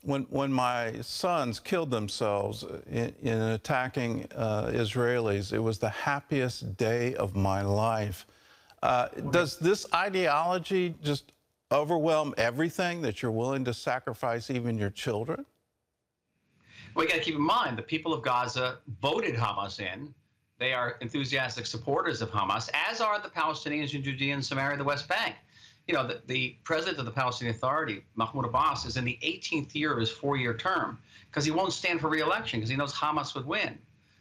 when, 0.04 0.24
when 0.30 0.54
my 0.54 0.94
sons 1.02 1.60
killed 1.60 1.90
themselves 1.90 2.64
in, 2.92 3.16
in 3.24 3.42
attacking 3.42 4.28
uh, 4.36 4.68
Israelis, 4.68 5.52
it 5.52 5.60
was 5.60 5.80
the 5.80 5.90
happiest 5.90 6.78
day 6.78 7.16
of 7.16 7.36
my 7.36 7.64
life. 7.64 8.28
Uh, 8.84 9.08
does 9.32 9.58
this 9.58 9.88
ideology 9.96 10.94
just 11.02 11.32
overwhelm 11.72 12.36
everything 12.38 13.02
that 13.02 13.24
you're 13.24 13.32
willing 13.32 13.66
to 13.66 13.74
sacrifice 13.74 14.52
even 14.52 14.78
your 14.78 14.92
children? 14.92 15.44
We 16.96 17.08
got 17.08 17.16
to 17.16 17.22
keep 17.22 17.36
in 17.36 17.42
mind 17.42 17.78
the 17.78 17.84
people 17.84 18.14
of 18.14 18.24
Gaza 18.24 18.80
voted 19.02 19.36
Hamas 19.36 19.80
in. 19.80 20.14
They 20.58 20.74
are 20.74 20.96
enthusiastic 21.02 21.66
supporters 21.66 22.22
of 22.22 22.32
Hamas, 22.32 22.70
as 22.90 23.02
are 23.02 23.20
the 23.20 23.28
Palestinians 23.28 23.94
in 23.94 24.02
Judea 24.02 24.34
and 24.34 24.44
Samaria, 24.44 24.78
the 24.78 24.86
West 24.86 25.08
Bank. 25.10 25.36
You 25.88 25.94
know, 25.94 26.08
the, 26.08 26.22
the 26.28 26.56
president 26.64 26.98
of 26.98 27.06
the 27.06 27.12
Palestinian 27.12 27.56
Authority, 27.56 28.04
Mahmoud 28.16 28.46
Abbas, 28.46 28.86
is 28.86 28.96
in 28.98 29.04
the 29.04 29.20
18th 29.22 29.76
year 29.76 29.92
of 29.92 30.00
his 30.00 30.10
four 30.10 30.38
year 30.38 30.56
term 30.56 30.98
because 31.30 31.44
he 31.44 31.52
won't 31.52 31.74
stand 31.74 32.00
for 32.00 32.10
re-election 32.10 32.60
because 32.60 32.70
he 32.70 32.78
knows 32.78 32.94
Hamas 32.94 33.36
would 33.36 33.46
win. 33.46 33.78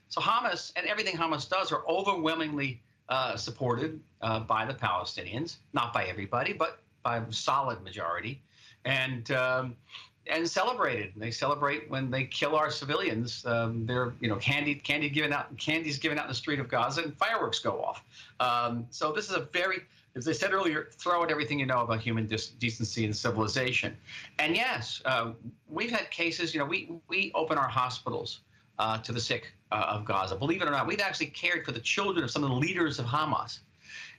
So 0.09 0.21
Hamas 0.21 0.73
and 0.77 0.87
everything 0.87 1.17
Hamas 1.17 1.49
does 1.49 1.73
are 1.73 1.89
overwhelmingly 1.89 2.83
uh, 3.09 3.37
supported 3.37 4.01
uh, 4.21 4.41
by 4.41 4.67
the 4.67 4.75
Palestinians, 4.75 5.57
not 5.73 5.93
by 5.93 6.05
everybody, 6.07 6.53
but 6.53 6.81
by 7.03 7.19
a 7.19 7.33
solid 7.33 7.83
majority. 7.83 8.43
And 8.85 9.31
um, 9.31 9.77
and 10.27 10.49
celebrated. 10.49 11.13
And 11.15 11.23
they 11.23 11.31
celebrate 11.31 11.91
when 11.91 12.11
they 12.11 12.25
kill 12.25 12.57
our 12.57 12.71
civilians. 12.71 13.45
Um, 13.47 13.87
they're, 13.87 14.15
you 14.21 14.29
know, 14.29 14.37
candy, 14.37 14.75
candy 14.75 15.09
given 15.09 15.33
out, 15.33 15.57
candy's 15.57 15.99
given 15.99 16.19
out 16.19 16.25
in 16.25 16.29
the 16.29 16.35
street 16.35 16.61
of 16.61 16.69
Gaza, 16.69 17.03
and 17.03 17.17
fireworks 17.17 17.59
go 17.59 17.83
off. 17.83 18.03
Um, 18.41 18.87
so 18.91 19.13
this 19.13 19.29
is 19.29 19.37
a 19.37 19.49
very, 19.53 19.83
as 20.17 20.27
I 20.29 20.33
said 20.33 20.53
earlier, 20.53 20.89
throw 20.93 21.23
out 21.23 21.31
everything 21.31 21.59
you 21.59 21.67
know 21.67 21.81
about 21.81 22.01
human 22.01 22.27
decency 22.27 23.05
and 23.05 23.15
civilization. 23.15 23.97
And 24.39 24.57
yes, 24.57 25.03
uh, 25.05 25.33
we've 25.69 25.91
had 25.91 26.11
cases. 26.11 26.55
You 26.55 26.61
know, 26.61 26.67
we 26.67 26.91
we 27.09 27.33
open 27.35 27.59
our 27.59 27.69
hospitals 27.69 28.41
uh, 28.79 28.99
to 28.99 29.13
the 29.13 29.21
sick 29.21 29.53
uh, 29.73 29.87
of 29.89 30.05
Gaza. 30.05 30.37
Believe 30.37 30.63
it 30.63 30.69
or 30.69 30.71
not, 30.71 30.87
we've 30.87 31.01
actually 31.01 31.27
cared 31.27 31.65
for 31.65 31.73
the 31.73 31.81
children 31.81 32.25
of 32.25 32.31
some 32.31 32.45
of 32.45 32.51
the 32.51 32.57
leaders 32.57 32.99
of 32.99 33.07
Hamas. 33.07 33.59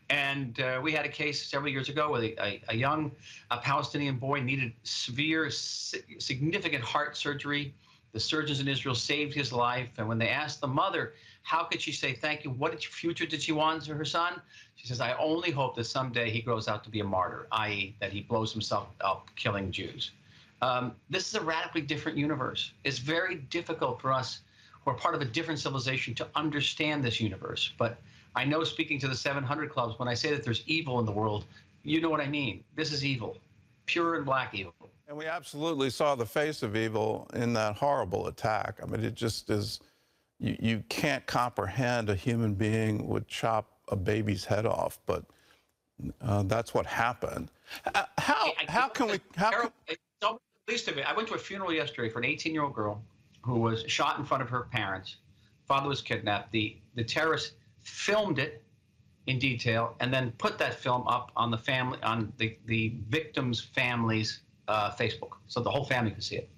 And 0.10 0.60
uh, 0.60 0.80
we 0.84 0.92
had 0.92 1.06
a 1.06 1.10
case 1.10 1.48
several 1.48 1.72
years 1.72 1.90
ago 1.90 2.12
where 2.12 2.22
a, 2.24 2.62
a 2.70 2.76
young 2.76 3.12
a 3.50 3.58
Palestinian 3.58 4.18
boy 4.18 4.42
needed 4.42 4.74
severe, 4.84 5.50
significant 5.50 6.84
heart 6.84 7.18
surgery. 7.18 7.74
The 8.12 8.20
surgeons 8.20 8.60
in 8.60 8.68
Israel 8.68 8.96
saved 8.96 9.34
his 9.34 9.52
life. 9.52 9.90
And 9.98 10.08
when 10.08 10.18
they 10.18 10.30
asked 10.30 10.62
the 10.62 10.68
mother 10.68 11.14
How 11.44 11.64
could 11.64 11.82
she 11.82 11.92
say 11.92 12.14
thank 12.14 12.44
you? 12.44 12.52
What 12.52 12.84
future 12.84 13.26
did 13.26 13.42
she 13.42 13.52
want 13.52 13.86
for 13.86 13.96
her 13.96 14.06
son? 14.06 14.42
She 14.76 14.88
says, 14.88 15.02
I 15.02 15.14
only 15.14 15.52
hope 15.52 15.76
that 15.76 15.86
someday 15.86 16.30
he 16.30 16.42
grows 16.42 16.68
out 16.68 16.84
to 16.84 16.90
be 16.90 17.00
a 17.00 17.04
martyr, 17.04 17.48
i.e., 17.52 17.96
that 18.00 18.12
he 18.12 18.22
blows 18.22 18.52
himself 18.52 18.88
up 19.02 19.30
killing 19.36 19.72
Jews. 19.72 20.12
Um, 20.62 20.96
this 21.10 21.28
is 21.28 21.36
a 21.36 21.42
radically 21.42 21.82
different 21.82 22.18
universe. 22.18 22.74
It's 22.84 23.00
very 23.00 23.36
difficult 23.36 24.02
for 24.02 24.14
us 24.14 24.42
who 24.84 24.92
are 24.92 24.96
part 24.96 25.16
of 25.16 25.22
a 25.22 25.26
different 25.26 25.60
civilization 25.60 26.14
to 26.16 26.28
understand 26.36 27.04
this 27.04 27.20
universe. 27.20 27.74
But 27.78 27.98
I 28.36 28.46
know 28.46 28.64
speaking 28.64 29.00
to 29.00 29.08
the 29.08 29.16
700 29.16 29.70
clubs, 29.70 29.98
when 29.98 30.08
I 30.08 30.14
say 30.14 30.32
that 30.32 30.44
there's 30.44 30.64
evil 30.68 31.00
in 31.00 31.06
the 31.06 31.12
world, 31.12 31.46
you 31.84 32.02
know 32.02 32.10
what 32.10 32.22
I 32.22 32.28
mean. 32.28 32.64
This 32.76 32.92
is 32.92 33.06
evil, 33.06 33.38
pure 33.86 34.16
and 34.16 34.26
black 34.26 34.54
evil. 34.54 34.74
And 35.08 35.16
we 35.16 35.26
absolutely 35.26 35.90
saw 35.90 36.16
the 36.16 36.26
face 36.26 36.64
of 36.64 36.76
evil 36.76 37.30
in 37.34 37.54
that 37.54 37.76
horrible 37.76 38.28
attack. 38.28 38.80
I 38.82 38.88
mean, 38.88 39.04
it 39.04 39.14
just 39.14 39.50
is, 39.50 39.80
you, 40.40 40.58
you 40.60 40.84
can't 40.90 41.26
comprehend 41.28 42.10
a 42.10 42.16
human 42.16 42.56
being 42.56 43.08
would 43.08 43.28
chop 43.28 43.72
a 43.90 43.96
baby's 43.96 44.44
head 44.44 44.66
off, 44.66 45.00
but 45.06 45.24
uh, 46.22 46.44
that's 46.44 46.74
what 46.74 46.86
happened. 46.86 47.52
Uh, 47.94 48.04
how, 48.18 48.52
how 48.68 48.88
can 48.88 49.08
we, 49.08 49.20
how 49.36 49.52
can, 49.52 49.72
least 50.68 50.88
of 50.88 50.98
it, 50.98 51.06
I 51.06 51.14
went 51.14 51.28
to 51.30 51.36
a 51.36 51.38
funeral 51.38 51.72
yesterday 51.72 52.10
for 52.10 52.20
an 52.20 52.26
18 52.26 52.54
year 52.54 52.64
old 52.64 52.74
girl 52.74 53.02
who 53.42 53.60
was 53.60 53.84
shot 53.88 54.18
in 54.18 54.26
front 54.26 54.42
of 54.42 54.50
her 54.50 54.62
parents. 54.72 55.18
Father 55.68 55.88
was 55.88 56.02
kidnapped. 56.02 56.52
The, 56.52 56.78
the 56.96 57.04
terrorists 57.04 57.54
filmed 57.86 58.40
it 58.40 58.64
in 59.28 59.40
detail 59.40 59.96
and 60.00 60.14
then 60.14 60.32
put 60.38 60.58
that 60.58 60.74
film 60.74 61.08
up 61.08 61.32
on 61.36 61.50
the 61.50 61.58
family 61.58 61.98
on 62.04 62.32
the, 62.38 62.58
the 62.66 62.96
victim's 63.10 63.62
family's 63.62 64.42
uh, 64.68 64.92
Facebook, 64.92 65.34
so 65.48 65.62
the 65.62 65.70
whole 65.70 65.86
family 65.86 66.12
could 66.12 66.24
see 66.24 66.38
it. 66.38 66.50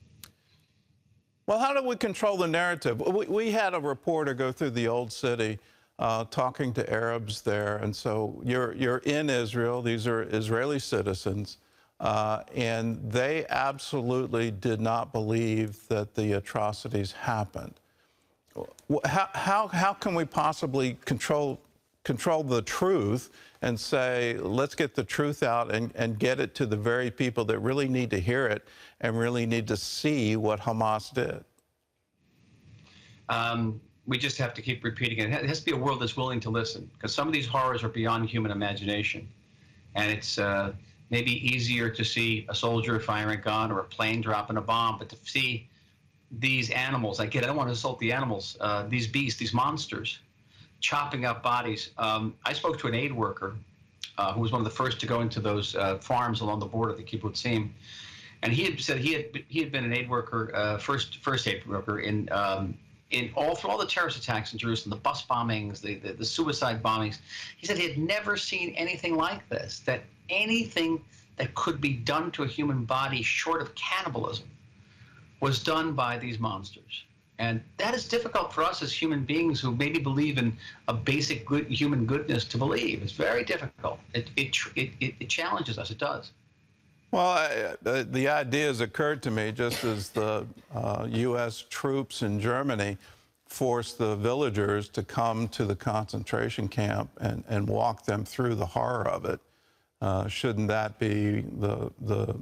Well, 1.45 1.59
how 1.59 1.73
do 1.73 1.85
we 1.87 1.95
control 1.95 2.37
the 2.37 2.47
narrative? 2.47 2.99
We, 2.99 3.25
we 3.25 3.51
had 3.51 3.73
a 3.73 3.79
reporter 3.79 4.33
go 4.33 4.51
through 4.51 4.71
the 4.71 4.87
old 4.87 5.13
city 5.13 5.59
uh, 5.99 6.25
talking 6.25 6.73
to 6.73 6.89
Arabs 6.91 7.41
there, 7.41 7.77
and 7.77 7.95
so 7.95 8.41
you're 8.43 8.73
you're 8.75 8.99
in 8.99 9.29
Israel. 9.29 9.81
These 9.81 10.07
are 10.07 10.23
Israeli 10.23 10.79
citizens, 10.79 11.57
uh, 11.99 12.43
and 12.53 12.99
they 13.11 13.45
absolutely 13.49 14.51
did 14.51 14.79
not 14.79 15.11
believe 15.11 15.87
that 15.87 16.15
the 16.15 16.33
atrocities 16.33 17.13
happened. 17.13 17.79
How 19.05 19.29
how 19.33 19.67
how 19.67 19.93
can 19.93 20.15
we 20.15 20.25
possibly 20.25 20.97
control 21.05 21.59
control 22.07 22.41
the 22.41 22.61
truth 22.61 23.29
and 23.61 23.77
say, 23.77 24.37
let's 24.37 24.75
get 24.75 24.95
the 24.95 25.03
truth 25.03 25.43
out 25.43 25.73
and, 25.73 25.91
and 25.95 26.17
get 26.17 26.39
it 26.39 26.55
to 26.55 26.65
the 26.65 26.77
very 26.77 27.11
people 27.11 27.43
that 27.43 27.59
really 27.59 27.89
need 27.89 28.09
to 28.09 28.19
hear 28.19 28.47
it 28.47 28.65
and 29.01 29.19
really 29.19 29.45
need 29.45 29.67
to 29.67 29.75
see 29.75 30.37
what 30.37 30.59
Hamas 30.61 31.13
did? 31.13 31.43
Um, 33.27 33.81
we 34.05 34.17
just 34.17 34.37
have 34.37 34.53
to 34.53 34.61
keep 34.61 34.85
repeating 34.85 35.19
it. 35.19 35.43
It 35.43 35.49
has 35.49 35.59
to 35.59 35.65
be 35.65 35.71
a 35.71 35.77
world 35.77 36.01
that's 36.01 36.15
willing 36.15 36.39
to 36.41 36.49
listen 36.49 36.89
because 36.93 37.13
some 37.13 37.27
of 37.27 37.33
these 37.33 37.45
horrors 37.45 37.83
are 37.83 37.89
beyond 37.89 38.29
human 38.29 38.51
imagination. 38.51 39.27
And 39.95 40.09
it's 40.09 40.37
uh, 40.37 40.71
maybe 41.09 41.45
easier 41.45 41.89
to 41.89 42.05
see 42.05 42.45
a 42.47 42.55
soldier 42.55 43.01
firing 43.01 43.37
a 43.37 43.41
gun 43.41 43.69
or 43.69 43.79
a 43.79 43.83
plane 43.83 44.21
dropping 44.21 44.55
a 44.55 44.61
bomb, 44.61 44.97
but 44.97 45.09
to 45.09 45.17
see 45.25 45.69
these 46.31 46.69
animals, 46.71 47.19
I 47.19 47.25
get, 47.25 47.43
I 47.43 47.47
don't 47.47 47.55
want 47.55 47.67
to 47.67 47.71
insult 47.71 47.99
the 47.99 48.11
animals, 48.11 48.57
uh, 48.59 48.85
these 48.87 49.07
beasts, 49.07 49.39
these 49.39 49.53
monsters, 49.53 50.19
chopping 50.79 51.25
up 51.25 51.41
bodies. 51.41 51.91
Um, 51.97 52.35
I 52.45 52.53
spoke 52.53 52.77
to 52.79 52.87
an 52.87 52.93
aid 52.93 53.13
worker 53.13 53.55
uh, 54.17 54.33
who 54.33 54.41
was 54.41 54.51
one 54.51 54.61
of 54.61 54.65
the 54.65 54.71
first 54.71 54.99
to 55.01 55.07
go 55.07 55.21
into 55.21 55.39
those 55.39 55.75
uh, 55.75 55.97
farms 55.99 56.41
along 56.41 56.59
the 56.59 56.65
border, 56.65 56.91
of 56.91 56.97
the 56.97 57.03
kibbutzim, 57.03 57.69
and 58.43 58.53
he 58.53 58.63
had 58.63 58.79
said 58.79 58.99
he 58.99 59.13
had 59.13 59.25
he 59.47 59.59
had 59.59 59.71
been 59.71 59.83
an 59.83 59.93
aid 59.93 60.09
worker, 60.09 60.51
uh, 60.53 60.77
first 60.77 61.17
first 61.17 61.47
aid 61.47 61.65
worker 61.65 61.99
in 61.99 62.29
um, 62.31 62.77
in 63.11 63.31
all 63.35 63.55
through 63.55 63.69
all 63.69 63.77
the 63.77 63.85
terrorist 63.85 64.17
attacks 64.17 64.53
in 64.53 64.59
Jerusalem, 64.59 64.91
the 64.91 65.01
bus 65.01 65.25
bombings, 65.25 65.81
the, 65.81 65.95
the, 65.95 66.13
the 66.13 66.25
suicide 66.25 66.83
bombings. 66.83 67.19
He 67.57 67.65
said 67.65 67.77
he 67.77 67.87
had 67.87 67.97
never 67.97 68.37
seen 68.37 68.73
anything 68.75 69.15
like 69.15 69.47
this. 69.49 69.79
That 69.79 70.01
anything 70.29 71.01
that 71.37 71.53
could 71.55 71.79
be 71.79 71.93
done 71.93 72.31
to 72.31 72.43
a 72.43 72.47
human 72.47 72.83
body 72.83 73.21
short 73.21 73.61
of 73.61 73.73
cannibalism 73.75 74.47
was 75.39 75.63
done 75.63 75.93
by 75.93 76.17
these 76.17 76.39
monsters. 76.39 77.05
And 77.39 77.61
that 77.77 77.93
is 77.93 78.07
difficult 78.07 78.51
for 78.51 78.63
us 78.63 78.81
as 78.81 78.91
human 78.91 79.23
beings 79.23 79.59
who 79.61 79.75
maybe 79.75 79.99
believe 79.99 80.37
in 80.39 80.57
a 80.87 80.93
basic 80.93 81.45
good 81.45 81.67
human 81.67 82.05
goodness 82.05 82.45
to 82.45 82.57
believe. 82.57 83.03
It's 83.03 83.11
very 83.11 83.43
difficult. 83.43 83.99
It, 84.13 84.29
it, 84.35 84.55
it, 84.75 85.13
it 85.19 85.29
challenges 85.29 85.77
us. 85.77 85.91
It 85.91 85.99
does. 85.99 86.31
Well, 87.11 87.27
I, 87.27 87.75
uh, 87.85 88.03
the 88.09 88.27
ideas 88.27 88.81
occurred 88.81 89.21
to 89.23 89.31
me 89.31 89.51
just 89.51 89.83
as 89.83 90.09
the 90.09 90.45
uh, 90.73 91.07
U.S. 91.09 91.63
troops 91.69 92.21
in 92.21 92.39
Germany 92.39 92.97
forced 93.47 93.97
the 93.97 94.15
villagers 94.15 94.89
to 94.89 95.03
come 95.03 95.47
to 95.49 95.63
the 95.63 95.75
concentration 95.75 96.67
camp 96.67 97.09
and, 97.21 97.45
and 97.47 97.67
walk 97.67 98.05
them 98.05 98.25
through 98.25 98.55
the 98.55 98.65
horror 98.65 99.07
of 99.07 99.23
it. 99.25 99.39
Uh, 100.01 100.27
shouldn't 100.27 100.67
that 100.67 100.99
be 100.99 101.41
the, 101.59 101.91
the, 102.01 102.35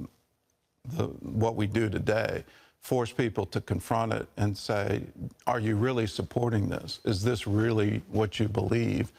the, 0.96 1.04
what 1.04 1.54
we 1.54 1.66
do 1.66 1.88
today? 1.88 2.44
Force 2.86 3.10
people 3.10 3.44
to 3.44 3.60
confront 3.60 4.12
it 4.12 4.28
and 4.36 4.56
say, 4.56 5.02
are 5.48 5.58
you 5.58 5.74
really 5.74 6.06
supporting 6.06 6.68
this? 6.68 7.00
Is 7.04 7.20
this 7.20 7.44
really 7.44 8.00
what 8.12 8.38
you 8.38 8.46
believe? 8.46 9.12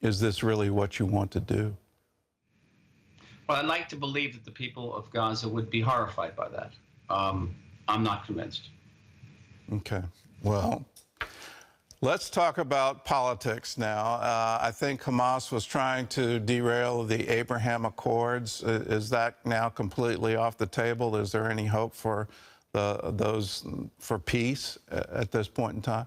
Is 0.00 0.18
this 0.18 0.42
really 0.42 0.70
what 0.70 0.98
you 0.98 1.04
want 1.04 1.30
to 1.32 1.40
do? 1.40 1.76
Well, 3.46 3.58
I'd 3.58 3.66
like 3.66 3.90
to 3.90 3.96
believe 3.96 4.32
that 4.32 4.46
the 4.46 4.50
people 4.50 4.96
of 4.96 5.10
Gaza 5.10 5.46
would 5.50 5.68
be 5.68 5.82
horrified 5.82 6.34
by 6.34 6.48
that. 6.48 6.72
Um, 7.10 7.54
I'm 7.88 8.02
not 8.02 8.24
convinced. 8.24 8.70
Okay. 9.70 10.02
Well, 10.42 10.82
let's 12.00 12.30
talk 12.30 12.56
about 12.56 13.04
politics 13.04 13.76
now. 13.76 14.14
Uh, 14.14 14.60
I 14.62 14.70
think 14.70 15.02
Hamas 15.02 15.52
was 15.52 15.66
trying 15.66 16.06
to 16.06 16.40
derail 16.40 17.04
the 17.04 17.28
Abraham 17.28 17.84
Accords. 17.84 18.62
Is 18.62 19.10
that 19.10 19.44
now 19.44 19.68
completely 19.68 20.36
off 20.36 20.56
the 20.56 20.64
table? 20.64 21.16
Is 21.16 21.32
there 21.32 21.50
any 21.50 21.66
hope 21.66 21.94
for 21.94 22.28
the, 22.72 23.12
those 23.16 23.64
for 23.98 24.18
peace 24.18 24.78
at 24.90 25.30
this 25.30 25.48
point 25.48 25.76
in 25.76 25.82
time? 25.82 26.06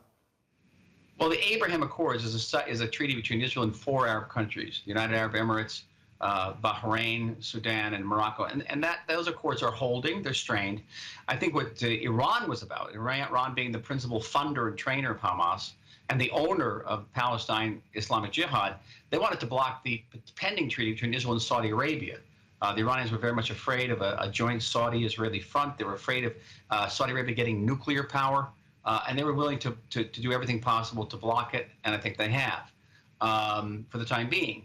Well, 1.20 1.29
the 1.29 1.53
Abraham 1.53 1.84
Accords 1.84 2.25
is 2.25 2.53
a, 2.53 2.67
is 2.67 2.82
a 2.82 2.88
treaty 2.88 3.15
between 3.15 3.41
Israel 3.41 3.63
and 3.63 3.75
four 3.75 4.08
Arab 4.08 4.29
countries, 4.29 4.82
the 4.84 4.89
United 4.89 5.15
Arab 5.15 5.34
Emirates, 5.34 5.84
uh, 6.22 6.53
Bahrain, 6.53 7.41
Sudan, 7.43 7.93
and 7.93 8.05
Morocco. 8.05 8.46
And, 8.46 8.65
and 8.70 8.84
that 8.84 9.01
those 9.08 9.27
accords 9.27 9.62
are 9.62 9.72
holding, 9.72 10.24
they're 10.24 10.34
strained. 10.34 10.82
I 11.27 11.36
think 11.36 11.53
what 11.53 11.84
uh, 11.84 11.88
Iran 11.88 12.50
was 12.50 12.63
about, 12.63 12.93
Iran 12.93 13.53
being 13.53 13.72
the 13.72 13.79
principal 13.79 14.20
funder 14.20 14.70
and 14.70 14.77
trainer 14.77 15.12
of 15.12 15.20
Hamas 15.20 15.74
and 16.10 16.20
the 16.20 16.32
owner 16.32 16.82
of 16.82 17.12
Palestine 17.13 17.82
Islamic 17.93 18.32
Jihad, 18.32 18.75
they 19.10 19.17
wanted 19.17 19.39
to 19.41 19.46
block 19.46 19.84
the 19.84 20.01
pending 20.36 20.70
treaty 20.70 20.93
between 20.93 21.13
Israel 21.13 21.34
and 21.34 21.41
Saudi 21.41 21.70
Arabia. 21.70 22.17
Uh, 22.63 22.74
the 22.74 22.79
Iranians 22.79 23.12
were 23.12 23.17
very 23.17 23.34
much 23.34 23.50
afraid 23.50 23.91
of 23.91 24.01
a, 24.01 24.15
a 24.22 24.29
joint 24.29 24.63
Saudi-Israeli 24.63 25.41
front. 25.41 25.77
They 25.77 25.84
were 25.84 25.96
afraid 25.96 26.24
of 26.24 26.34
uh, 26.70 26.88
Saudi 26.88 27.12
Arabia 27.12 27.36
getting 27.36 27.65
nuclear 27.65 28.03
power, 28.03 28.48
uh, 28.86 29.01
and 29.08 29.20
they 29.20 29.25
were 29.25 29.34
willing 29.34 29.60
to, 29.60 29.75
to, 29.89 30.05
to, 30.05 30.22
do 30.22 30.32
everything 30.32 30.62
possible 30.62 31.05
to 31.08 31.17
block 31.17 31.53
it, 31.53 31.67
and 31.84 31.93
I 31.93 31.98
think 31.98 32.15
they 32.15 32.29
have 32.29 32.72
um, 33.20 33.86
for 33.89 33.98
the 33.98 34.05
time 34.05 34.29
being. 34.29 34.63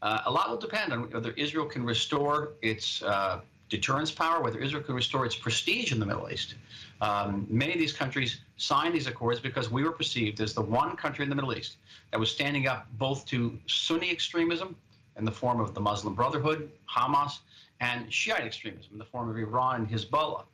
Uh, 0.00 0.20
a 0.26 0.30
lot 0.30 0.48
will 0.48 0.58
depend 0.58 0.92
on 0.92 1.10
whether 1.10 1.32
Israel 1.32 1.66
can 1.66 1.84
restore 1.84 2.52
its 2.62 3.02
uh, 3.02 3.40
deterrence 3.68 4.12
power, 4.12 4.40
whether 4.40 4.60
Israel 4.60 4.84
can 4.84 4.94
restore 4.94 5.26
its 5.26 5.34
prestige 5.34 5.90
in 5.90 5.98
the 5.98 6.06
Middle 6.06 6.30
East. 6.30 6.54
Um, 7.00 7.48
many 7.50 7.72
of 7.72 7.80
these 7.80 7.92
countries 7.92 8.42
signed 8.58 8.94
these 8.94 9.08
accords 9.08 9.40
because 9.40 9.70
we 9.72 9.82
were 9.82 9.92
perceived 9.92 10.40
as 10.40 10.54
the 10.54 10.62
one 10.62 10.94
country 10.94 11.24
in 11.24 11.28
the 11.28 11.34
Middle 11.34 11.52
East 11.56 11.78
that 12.12 12.20
was 12.20 12.30
standing 12.30 12.68
up 12.68 12.86
both 12.92 13.26
to 13.26 13.58
Sunni 13.66 14.10
extremism 14.10 14.76
in 15.16 15.24
the 15.24 15.32
form 15.32 15.60
of 15.60 15.74
the 15.74 15.80
Muslim 15.80 16.14
Brotherhood, 16.14 16.70
Hamas, 16.88 17.38
and 17.80 18.12
Shiite 18.12 18.42
extremism 18.42 18.92
in 18.92 18.98
the 18.98 19.04
form 19.04 19.28
of 19.28 19.36
Iran 19.36 19.82
and 19.82 19.90
Hezbollah. 19.90 20.44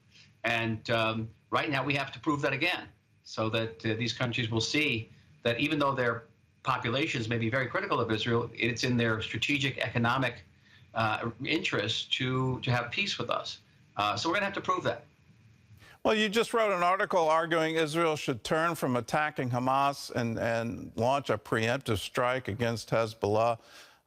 And 0.44 0.88
um, 0.90 1.28
right 1.50 1.70
now 1.70 1.84
we 1.84 1.94
have 1.94 2.12
to 2.12 2.20
prove 2.20 2.40
that 2.42 2.52
again 2.52 2.84
so 3.25 3.48
that 3.50 3.84
uh, 3.84 3.94
these 3.94 4.12
countries 4.12 4.50
will 4.50 4.60
see 4.60 5.10
that 5.42 5.58
even 5.58 5.78
though 5.78 5.94
their 5.94 6.25
populations 6.62 7.28
may 7.28 7.38
be 7.38 7.50
very 7.50 7.66
critical 7.66 8.00
of 8.00 8.10
Israel, 8.10 8.50
it's 8.54 8.84
in 8.84 8.96
their 8.96 9.20
strategic 9.20 9.78
economic 9.78 10.44
uh, 10.94 11.30
interest 11.44 12.12
to, 12.14 12.60
to 12.60 12.70
have 12.70 12.90
peace 12.90 13.18
with 13.18 13.30
us. 13.30 13.58
Uh, 13.96 14.16
so 14.16 14.28
we're 14.28 14.34
going 14.34 14.42
to 14.42 14.46
have 14.46 14.54
to 14.54 14.60
prove 14.60 14.84
that. 14.84 15.04
Well, 16.02 16.14
you 16.14 16.28
just 16.28 16.54
wrote 16.54 16.72
an 16.72 16.84
article 16.84 17.28
arguing 17.28 17.75
Israel 17.75 18.14
should 18.14 18.44
turn 18.44 18.76
from 18.76 18.94
attacking 18.94 19.50
Hamas 19.50 20.12
and, 20.12 20.38
and 20.38 20.92
launch 20.94 21.30
a 21.30 21.38
preemptive 21.38 21.98
strike 21.98 22.46
against 22.46 22.90
Hezbollah 22.90 23.58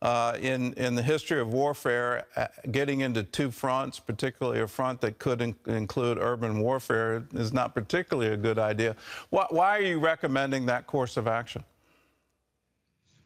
uh, 0.01 0.38
in, 0.41 0.74
in 0.74 0.96
the 0.96 1.03
history 1.03 1.41
of 1.41 1.53
warfare, 1.53 2.25
uh, 2.38 2.48
getting 2.72 3.01
into 3.01 3.22
two 3.24 3.51
fronts, 3.51 4.00
particularly 4.00 4.62
a 4.62 4.68
front 4.68 5.01
that 5.01 5.20
could 5.20 5.41
in 5.41 5.56
include 5.65 6.18
urban 6.18 6.60
warfare, 6.60 7.25
is 7.34 7.51
not 7.51 7.75
particularly 7.75 8.32
a 8.32 8.38
good 8.38 8.58
idea. 8.58 8.96
Why, 9.29 9.46
why, 9.50 9.77
are 9.77 9.82
you 9.82 10.00
recommending 10.00 10.65
that 10.68 10.88
course 10.88 11.18
of 11.18 11.27
action? 11.27 11.63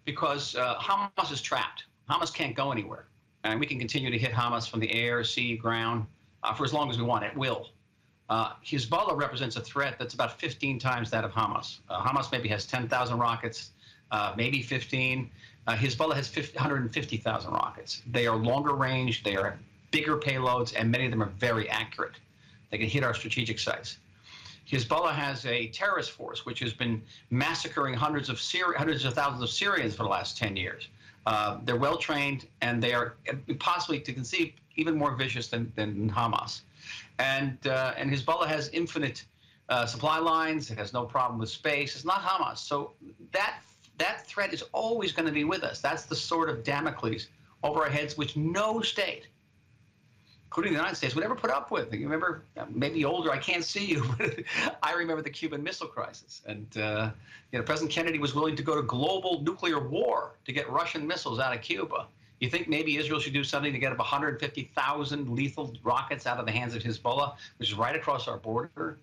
Because 0.06 0.56
uh, 0.56 0.75
Hamas 0.75 1.32
is 1.32 1.42
trapped. 1.42 1.86
Hamas 2.10 2.34
can't 2.34 2.56
go 2.56 2.72
anywhere. 2.72 3.06
And 3.44 3.60
we 3.60 3.68
can 3.68 3.77
continue 3.77 4.10
to 4.10 4.18
hit 4.18 4.32
Hamas 4.32 4.70
from 4.70 4.80
the 4.80 4.92
air, 4.92 5.24
sea, 5.24 5.56
ground 5.56 6.08
uh, 6.42 6.53
for 6.53 6.63
as 6.63 6.74
long 6.74 6.89
as 6.89 6.98
we 6.98 7.03
want. 7.03 7.24
It 7.24 7.38
will. 7.38 7.70
Uh, 8.30 8.53
Hezbollah 8.65 9.15
represents 9.15 9.58
a 9.58 9.62
threat 9.62 9.98
that's 10.00 10.15
about 10.15 10.39
15 10.39 10.80
times 10.80 11.12
that 11.12 11.24
of 11.24 11.32
Hamas. 11.32 11.82
Hamas 11.89 12.32
maybe 12.32 12.50
has 12.50 12.65
10,000 12.65 13.20
rockets, 13.20 13.72
maybe 14.36 14.62
15. 14.62 15.30
Uh, 15.65 15.75
Hezbollah 15.75 16.15
has 16.15 16.27
50, 16.27 16.55
150,000 16.55 17.51
rockets. 17.51 18.01
They 18.12 18.27
are 18.27 18.36
longer 18.36 18.74
range, 18.74 19.24
they 19.24 19.36
are 19.36 19.58
bigger 19.91 20.17
payloads, 20.17 20.74
and 20.75 20.91
many 20.91 21.05
of 21.05 21.12
them 21.12 21.24
are 21.24 21.32
very 21.38 21.70
accurate. 21.70 22.15
They 22.72 22.77
can 22.77 22.89
hit 22.89 23.03
our 23.03 23.13
strategic 23.13 23.60
sites. 23.60 23.98
Hezbollah 24.70 25.13
has 25.13 25.46
a 25.46 25.67
terrorist 25.67 26.12
force 26.12 26.46
which 26.46 26.60
has 26.60 26.74
been 26.74 27.01
massacring 27.29 27.93
hundreds 27.93 28.29
of 28.29 28.38
Syri- 28.38 28.75
hundreds 28.75 29.05
of 29.05 29.13
thousands 29.13 29.43
of 29.43 29.50
Syrians 29.50 29.96
for 29.96 30.03
the 30.03 30.10
last 30.10 30.38
10 30.38 30.55
years. 30.55 30.88
Uh, 31.25 31.60
they're 31.63 31.77
well 31.77 31.98
trained 31.98 32.48
and 32.62 32.82
they 32.82 32.93
are 32.93 33.15
possibly 33.60 34.00
to 34.00 34.13
conceive 34.13 34.53
even 34.75 34.98
more 34.98 35.15
vicious 35.15 35.48
than, 35.48 35.72
than 35.75 36.10
Hamas. 36.10 36.62
And 37.20 37.58
uh, 37.67 37.93
and 37.96 38.12
Hezbollah 38.12 38.48
has 38.48 38.70
infinite 38.70 39.24
uh, 39.70 39.86
supply 39.86 40.17
lines. 40.17 40.72
It 40.72 40.77
has 40.77 40.91
no 40.91 41.05
problem 41.05 41.39
with 41.39 41.50
space. 41.50 41.96
It's 41.96 42.05
not 42.05 42.22
Hamas. 42.22 42.58
So 42.58 42.93
that 43.32 43.60
that 43.98 44.26
threat 44.26 44.54
is 44.54 44.64
always 44.74 45.12
going 45.12 45.28
to 45.28 45.32
be 45.32 45.44
with 45.44 45.64
us. 45.64 45.80
That's 45.80 46.06
the 46.06 46.16
sword 46.16 46.50
of 46.50 46.64
Damocles 46.64 47.28
over 47.64 47.84
our 47.84 47.90
heads, 47.90 48.18
which 48.18 48.36
no 48.36 48.82
state 48.82 49.28
including 50.54 50.74
the 50.74 50.78
United 50.78 50.96
States, 50.96 51.16
would 51.16 51.24
ever 51.24 51.34
put 51.34 51.50
up 51.50 51.72
with. 51.72 51.92
You 51.92 52.04
remember, 52.04 52.44
maybe 52.70 53.04
older, 53.06 53.32
I 53.32 53.40
can't 53.40 53.64
see 53.64 53.86
you, 53.86 54.06
but 54.20 54.36
I 54.84 54.94
remember 54.94 55.24
the 55.24 55.30
Cuban 55.32 55.64
Missile 55.64 55.88
Crisis. 55.88 56.44
And, 56.46 56.68
uh, 56.78 57.10
you 57.52 57.58
know, 57.58 57.66
President 57.66 57.92
Kennedy 57.92 58.20
was 58.20 58.36
willing 58.36 58.56
to 58.58 58.62
go 58.62 58.76
to 58.76 58.84
global 58.84 59.42
nuclear 59.42 59.80
war 59.80 60.36
to 60.46 60.54
get 60.54 60.70
Russian 60.70 61.08
missiles 61.08 61.40
out 61.40 61.56
of 61.56 61.64
Cuba. 61.64 62.06
You 62.40 62.52
think 62.52 62.70
maybe 62.70 62.98
Israel 62.98 63.20
should 63.20 63.34
do 63.34 63.44
something 63.44 63.74
to 63.74 63.80
get 63.80 63.92
up 63.92 63.98
150,000 63.98 65.30
lethal 65.30 65.76
rockets 65.84 66.28
out 66.28 66.38
of 66.38 66.46
the 66.46 66.52
hands 66.52 66.76
of 66.76 66.84
Hezbollah, 66.84 67.34
which 67.58 67.70
is 67.70 67.74
right 67.74 67.96
across 67.96 68.28
our 68.28 68.38
border? 68.38 69.00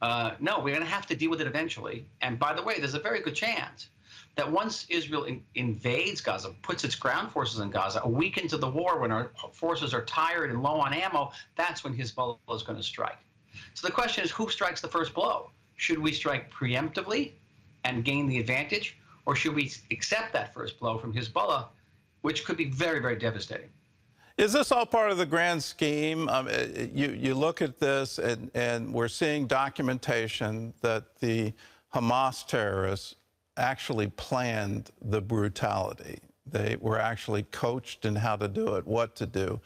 Uh, 0.00 0.30
no, 0.40 0.56
we're 0.56 0.74
going 0.74 0.80
to 0.80 0.90
have 0.90 1.04
to 1.08 1.14
deal 1.14 1.28
with 1.28 1.42
it 1.42 1.46
eventually. 1.46 2.06
And 2.22 2.38
by 2.38 2.54
the 2.54 2.62
way, 2.62 2.78
there's 2.78 2.94
a 2.94 2.98
very 2.98 3.20
good 3.20 3.34
chance 3.34 3.88
that 4.36 4.50
once 4.50 4.86
Israel 4.88 5.24
in, 5.24 5.42
invades 5.54 6.20
Gaza, 6.20 6.50
puts 6.62 6.84
its 6.84 6.94
ground 6.94 7.30
forces 7.30 7.60
in 7.60 7.70
Gaza, 7.70 8.00
a 8.02 8.08
week 8.08 8.38
into 8.38 8.56
the 8.56 8.68
war, 8.68 9.00
when 9.00 9.12
our 9.12 9.30
forces 9.52 9.94
are 9.94 10.04
tired 10.04 10.50
and 10.50 10.62
low 10.62 10.80
on 10.80 10.92
ammo, 10.92 11.30
that's 11.56 11.84
when 11.84 11.96
Hezbollah 11.96 12.38
is 12.54 12.62
going 12.62 12.76
to 12.76 12.82
strike. 12.82 13.18
So 13.74 13.86
the 13.86 13.92
question 13.92 14.24
is 14.24 14.30
who 14.30 14.48
strikes 14.48 14.80
the 14.80 14.88
first 14.88 15.14
blow? 15.14 15.50
Should 15.76 15.98
we 15.98 16.12
strike 16.12 16.52
preemptively 16.52 17.32
and 17.84 18.04
gain 18.04 18.28
the 18.28 18.38
advantage, 18.38 18.98
or 19.26 19.36
should 19.36 19.54
we 19.54 19.72
accept 19.90 20.32
that 20.32 20.52
first 20.52 20.80
blow 20.80 20.98
from 20.98 21.12
Hezbollah, 21.12 21.66
which 22.22 22.44
could 22.44 22.56
be 22.56 22.70
very, 22.70 23.00
very 23.00 23.16
devastating? 23.16 23.68
Is 24.36 24.52
this 24.52 24.72
all 24.72 24.86
part 24.86 25.12
of 25.12 25.18
the 25.18 25.26
grand 25.26 25.62
scheme? 25.62 26.28
Um, 26.28 26.48
you, 26.92 27.10
you 27.10 27.34
look 27.36 27.62
at 27.62 27.78
this, 27.78 28.18
and, 28.18 28.50
and 28.54 28.92
we're 28.92 29.06
seeing 29.06 29.46
documentation 29.46 30.74
that 30.80 31.16
the 31.20 31.52
Hamas 31.94 32.44
terrorists 32.44 33.14
actually 33.56 34.08
planned 34.08 34.90
the 35.02 35.20
brutality. 35.20 36.18
They 36.46 36.76
were 36.80 36.98
actually 36.98 37.44
coached 37.44 38.04
in 38.04 38.16
how 38.16 38.36
to 38.36 38.48
do 38.48 38.74
it, 38.76 38.86
what 38.86 39.16
to 39.16 39.26
do. 39.26 39.60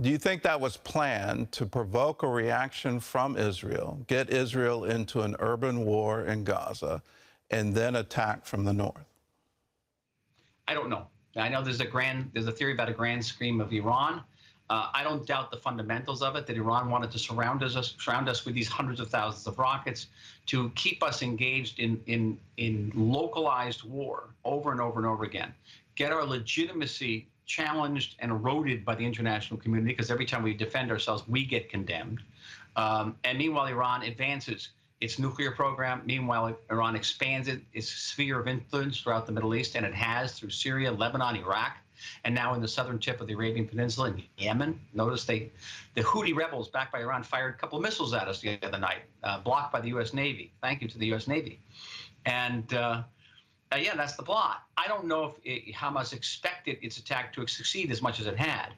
Do 0.00 0.10
you 0.10 0.18
think 0.18 0.42
that 0.42 0.60
was 0.60 0.76
planned 0.76 1.52
to 1.52 1.66
provoke 1.66 2.24
a 2.24 2.28
reaction 2.28 2.98
from 2.98 3.36
Israel, 3.36 4.00
get 4.08 4.28
Israel 4.28 4.84
into 4.84 5.20
an 5.20 5.36
urban 5.38 5.84
war 5.84 6.24
in 6.24 6.42
Gaza, 6.42 7.00
and 7.50 7.72
then 7.72 7.94
attack 7.96 8.44
from 8.44 8.64
the 8.64 8.72
north? 8.72 9.06
I 10.66 10.74
don't 10.74 10.90
know. 10.90 11.06
I 11.36 11.48
know 11.48 11.62
there's 11.62 11.80
a 11.80 11.86
grand 11.86 12.30
there's 12.32 12.46
a 12.46 12.52
theory 12.52 12.72
about 12.72 12.88
a 12.88 12.92
grand 12.92 13.24
scheme 13.24 13.60
of 13.60 13.72
Iran. 13.72 14.22
Uh, 14.70 14.88
I 14.94 15.04
don't 15.04 15.26
doubt 15.26 15.50
the 15.50 15.58
fundamentals 15.58 16.22
of 16.22 16.36
it 16.36 16.46
that 16.46 16.56
Iran 16.56 16.88
wanted 16.88 17.10
to 17.10 17.18
surround 17.18 17.62
us, 17.62 17.94
surround 17.98 18.28
us 18.28 18.46
with 18.46 18.54
these 18.54 18.68
hundreds 18.68 18.98
of 18.98 19.10
thousands 19.10 19.46
of 19.46 19.58
rockets 19.58 20.06
to 20.46 20.70
keep 20.70 21.02
us 21.02 21.22
engaged 21.22 21.80
in, 21.80 22.00
in, 22.06 22.38
in 22.56 22.90
localized 22.94 23.82
war 23.82 24.30
over 24.44 24.72
and 24.72 24.80
over 24.80 24.98
and 24.98 25.06
over 25.06 25.24
again, 25.24 25.52
get 25.96 26.12
our 26.12 26.24
legitimacy 26.24 27.28
challenged 27.46 28.16
and 28.20 28.30
eroded 28.30 28.86
by 28.86 28.94
the 28.94 29.04
international 29.04 29.60
community 29.60 29.92
because 29.92 30.10
every 30.10 30.24
time 30.24 30.42
we 30.42 30.54
defend 30.54 30.90
ourselves, 30.90 31.28
we 31.28 31.44
get 31.44 31.68
condemned. 31.68 32.22
Um, 32.76 33.16
and 33.24 33.36
meanwhile, 33.36 33.66
Iran 33.66 34.02
advances 34.02 34.70
its 35.02 35.18
nuclear 35.18 35.50
program. 35.50 36.00
Meanwhile, 36.06 36.56
Iran 36.70 36.96
expands 36.96 37.48
it, 37.48 37.60
its 37.74 37.88
sphere 37.88 38.40
of 38.40 38.48
influence 38.48 39.00
throughout 39.00 39.26
the 39.26 39.32
Middle 39.32 39.54
East, 39.54 39.76
and 39.76 39.84
it 39.84 39.94
has 39.94 40.32
through 40.32 40.50
Syria, 40.50 40.90
Lebanon, 40.90 41.36
Iraq 41.36 41.76
and 42.24 42.34
now 42.34 42.54
in 42.54 42.60
the 42.60 42.68
southern 42.68 42.98
tip 42.98 43.20
of 43.20 43.26
the 43.26 43.34
Arabian 43.34 43.66
Peninsula 43.66 44.08
in 44.08 44.22
Yemen. 44.38 44.78
Notice 44.92 45.24
they, 45.24 45.50
the 45.94 46.02
Houthi 46.02 46.34
rebels 46.34 46.68
backed 46.68 46.92
by 46.92 47.00
Iran 47.00 47.22
fired 47.22 47.54
a 47.54 47.58
couple 47.58 47.78
of 47.78 47.82
missiles 47.82 48.14
at 48.14 48.28
us 48.28 48.40
the 48.40 48.58
other 48.62 48.78
night, 48.78 49.02
uh, 49.22 49.40
blocked 49.40 49.72
by 49.72 49.80
the 49.80 49.88
U.S. 49.88 50.12
Navy. 50.12 50.52
Thank 50.60 50.82
you 50.82 50.88
to 50.88 50.98
the 50.98 51.06
U.S. 51.06 51.26
Navy. 51.26 51.60
And 52.26 52.72
uh, 52.74 53.02
uh, 53.72 53.76
yeah, 53.76 53.94
that's 53.96 54.16
the 54.16 54.22
plot. 54.22 54.62
I 54.76 54.86
don't 54.88 55.06
know 55.06 55.24
if 55.24 55.32
it, 55.44 55.74
Hamas 55.74 56.12
expected 56.12 56.78
its 56.82 56.98
attack 56.98 57.32
to 57.34 57.46
succeed 57.46 57.90
as 57.90 58.00
much 58.00 58.20
as 58.20 58.26
it 58.26 58.36
had, 58.36 58.68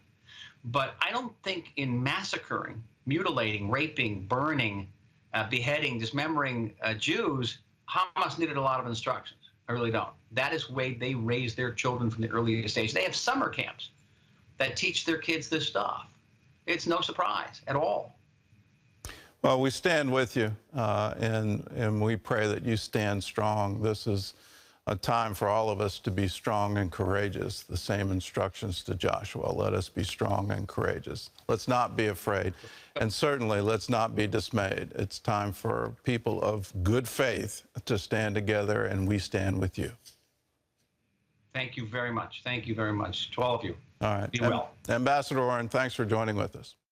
but 0.64 0.94
I 1.00 1.10
don't 1.10 1.32
think 1.42 1.72
in 1.76 2.02
massacring, 2.02 2.82
mutilating, 3.04 3.70
raping, 3.70 4.26
burning, 4.26 4.88
uh, 5.34 5.48
beheading, 5.48 5.98
dismembering 5.98 6.72
uh, 6.82 6.94
Jews, 6.94 7.58
Hamas 7.88 8.38
needed 8.38 8.56
a 8.56 8.60
lot 8.60 8.80
of 8.80 8.86
instructions. 8.86 9.45
I 9.68 9.72
really 9.72 9.90
don't. 9.90 10.10
That 10.32 10.52
is 10.52 10.68
the 10.68 10.74
way 10.74 10.94
they 10.94 11.14
raise 11.14 11.54
their 11.54 11.72
children 11.72 12.10
from 12.10 12.22
the 12.22 12.30
earliest 12.30 12.78
age. 12.78 12.92
They 12.92 13.02
have 13.02 13.16
summer 13.16 13.48
camps 13.48 13.90
that 14.58 14.76
teach 14.76 15.04
their 15.04 15.18
kids 15.18 15.48
this 15.48 15.66
stuff. 15.66 16.06
It's 16.66 16.86
no 16.86 17.00
surprise 17.00 17.60
at 17.66 17.76
all. 17.76 18.16
Well, 19.42 19.60
we 19.60 19.70
stand 19.70 20.12
with 20.12 20.36
you, 20.36 20.56
uh, 20.74 21.14
and 21.18 21.66
and 21.76 22.00
we 22.00 22.16
pray 22.16 22.48
that 22.48 22.64
you 22.64 22.76
stand 22.76 23.22
strong. 23.22 23.80
This 23.80 24.06
is 24.06 24.34
a 24.88 24.94
time 24.94 25.34
for 25.34 25.48
all 25.48 25.68
of 25.68 25.80
us 25.80 25.98
to 25.98 26.10
be 26.10 26.28
strong 26.28 26.78
and 26.78 26.92
courageous. 26.92 27.62
The 27.62 27.76
same 27.76 28.12
instructions 28.12 28.82
to 28.84 28.94
Joshua. 28.94 29.50
Let 29.52 29.74
us 29.74 29.88
be 29.88 30.04
strong 30.04 30.52
and 30.52 30.68
courageous. 30.68 31.30
Let's 31.48 31.66
not 31.66 31.96
be 31.96 32.06
afraid. 32.06 32.54
And 33.00 33.12
certainly, 33.12 33.60
let's 33.60 33.90
not 33.90 34.14
be 34.14 34.26
dismayed. 34.26 34.92
It's 34.94 35.18
time 35.18 35.52
for 35.52 35.94
people 36.04 36.40
of 36.40 36.72
good 36.84 37.08
faith 37.08 37.62
to 37.84 37.98
stand 37.98 38.34
together, 38.36 38.84
and 38.84 39.08
we 39.08 39.18
stand 39.18 39.60
with 39.60 39.76
you. 39.76 39.90
Thank 41.52 41.76
you 41.76 41.88
very 41.88 42.12
much. 42.12 42.42
Thank 42.44 42.66
you 42.66 42.74
very 42.74 42.92
much 42.92 43.32
to 43.32 43.42
all 43.42 43.56
of 43.56 43.64
you. 43.64 43.74
All 44.00 44.14
right. 44.14 44.30
Be 44.30 44.40
well. 44.40 44.70
Ambassador 44.88 45.40
Oren, 45.40 45.68
thanks 45.68 45.94
for 45.94 46.04
joining 46.04 46.36
with 46.36 46.54
us. 46.54 46.76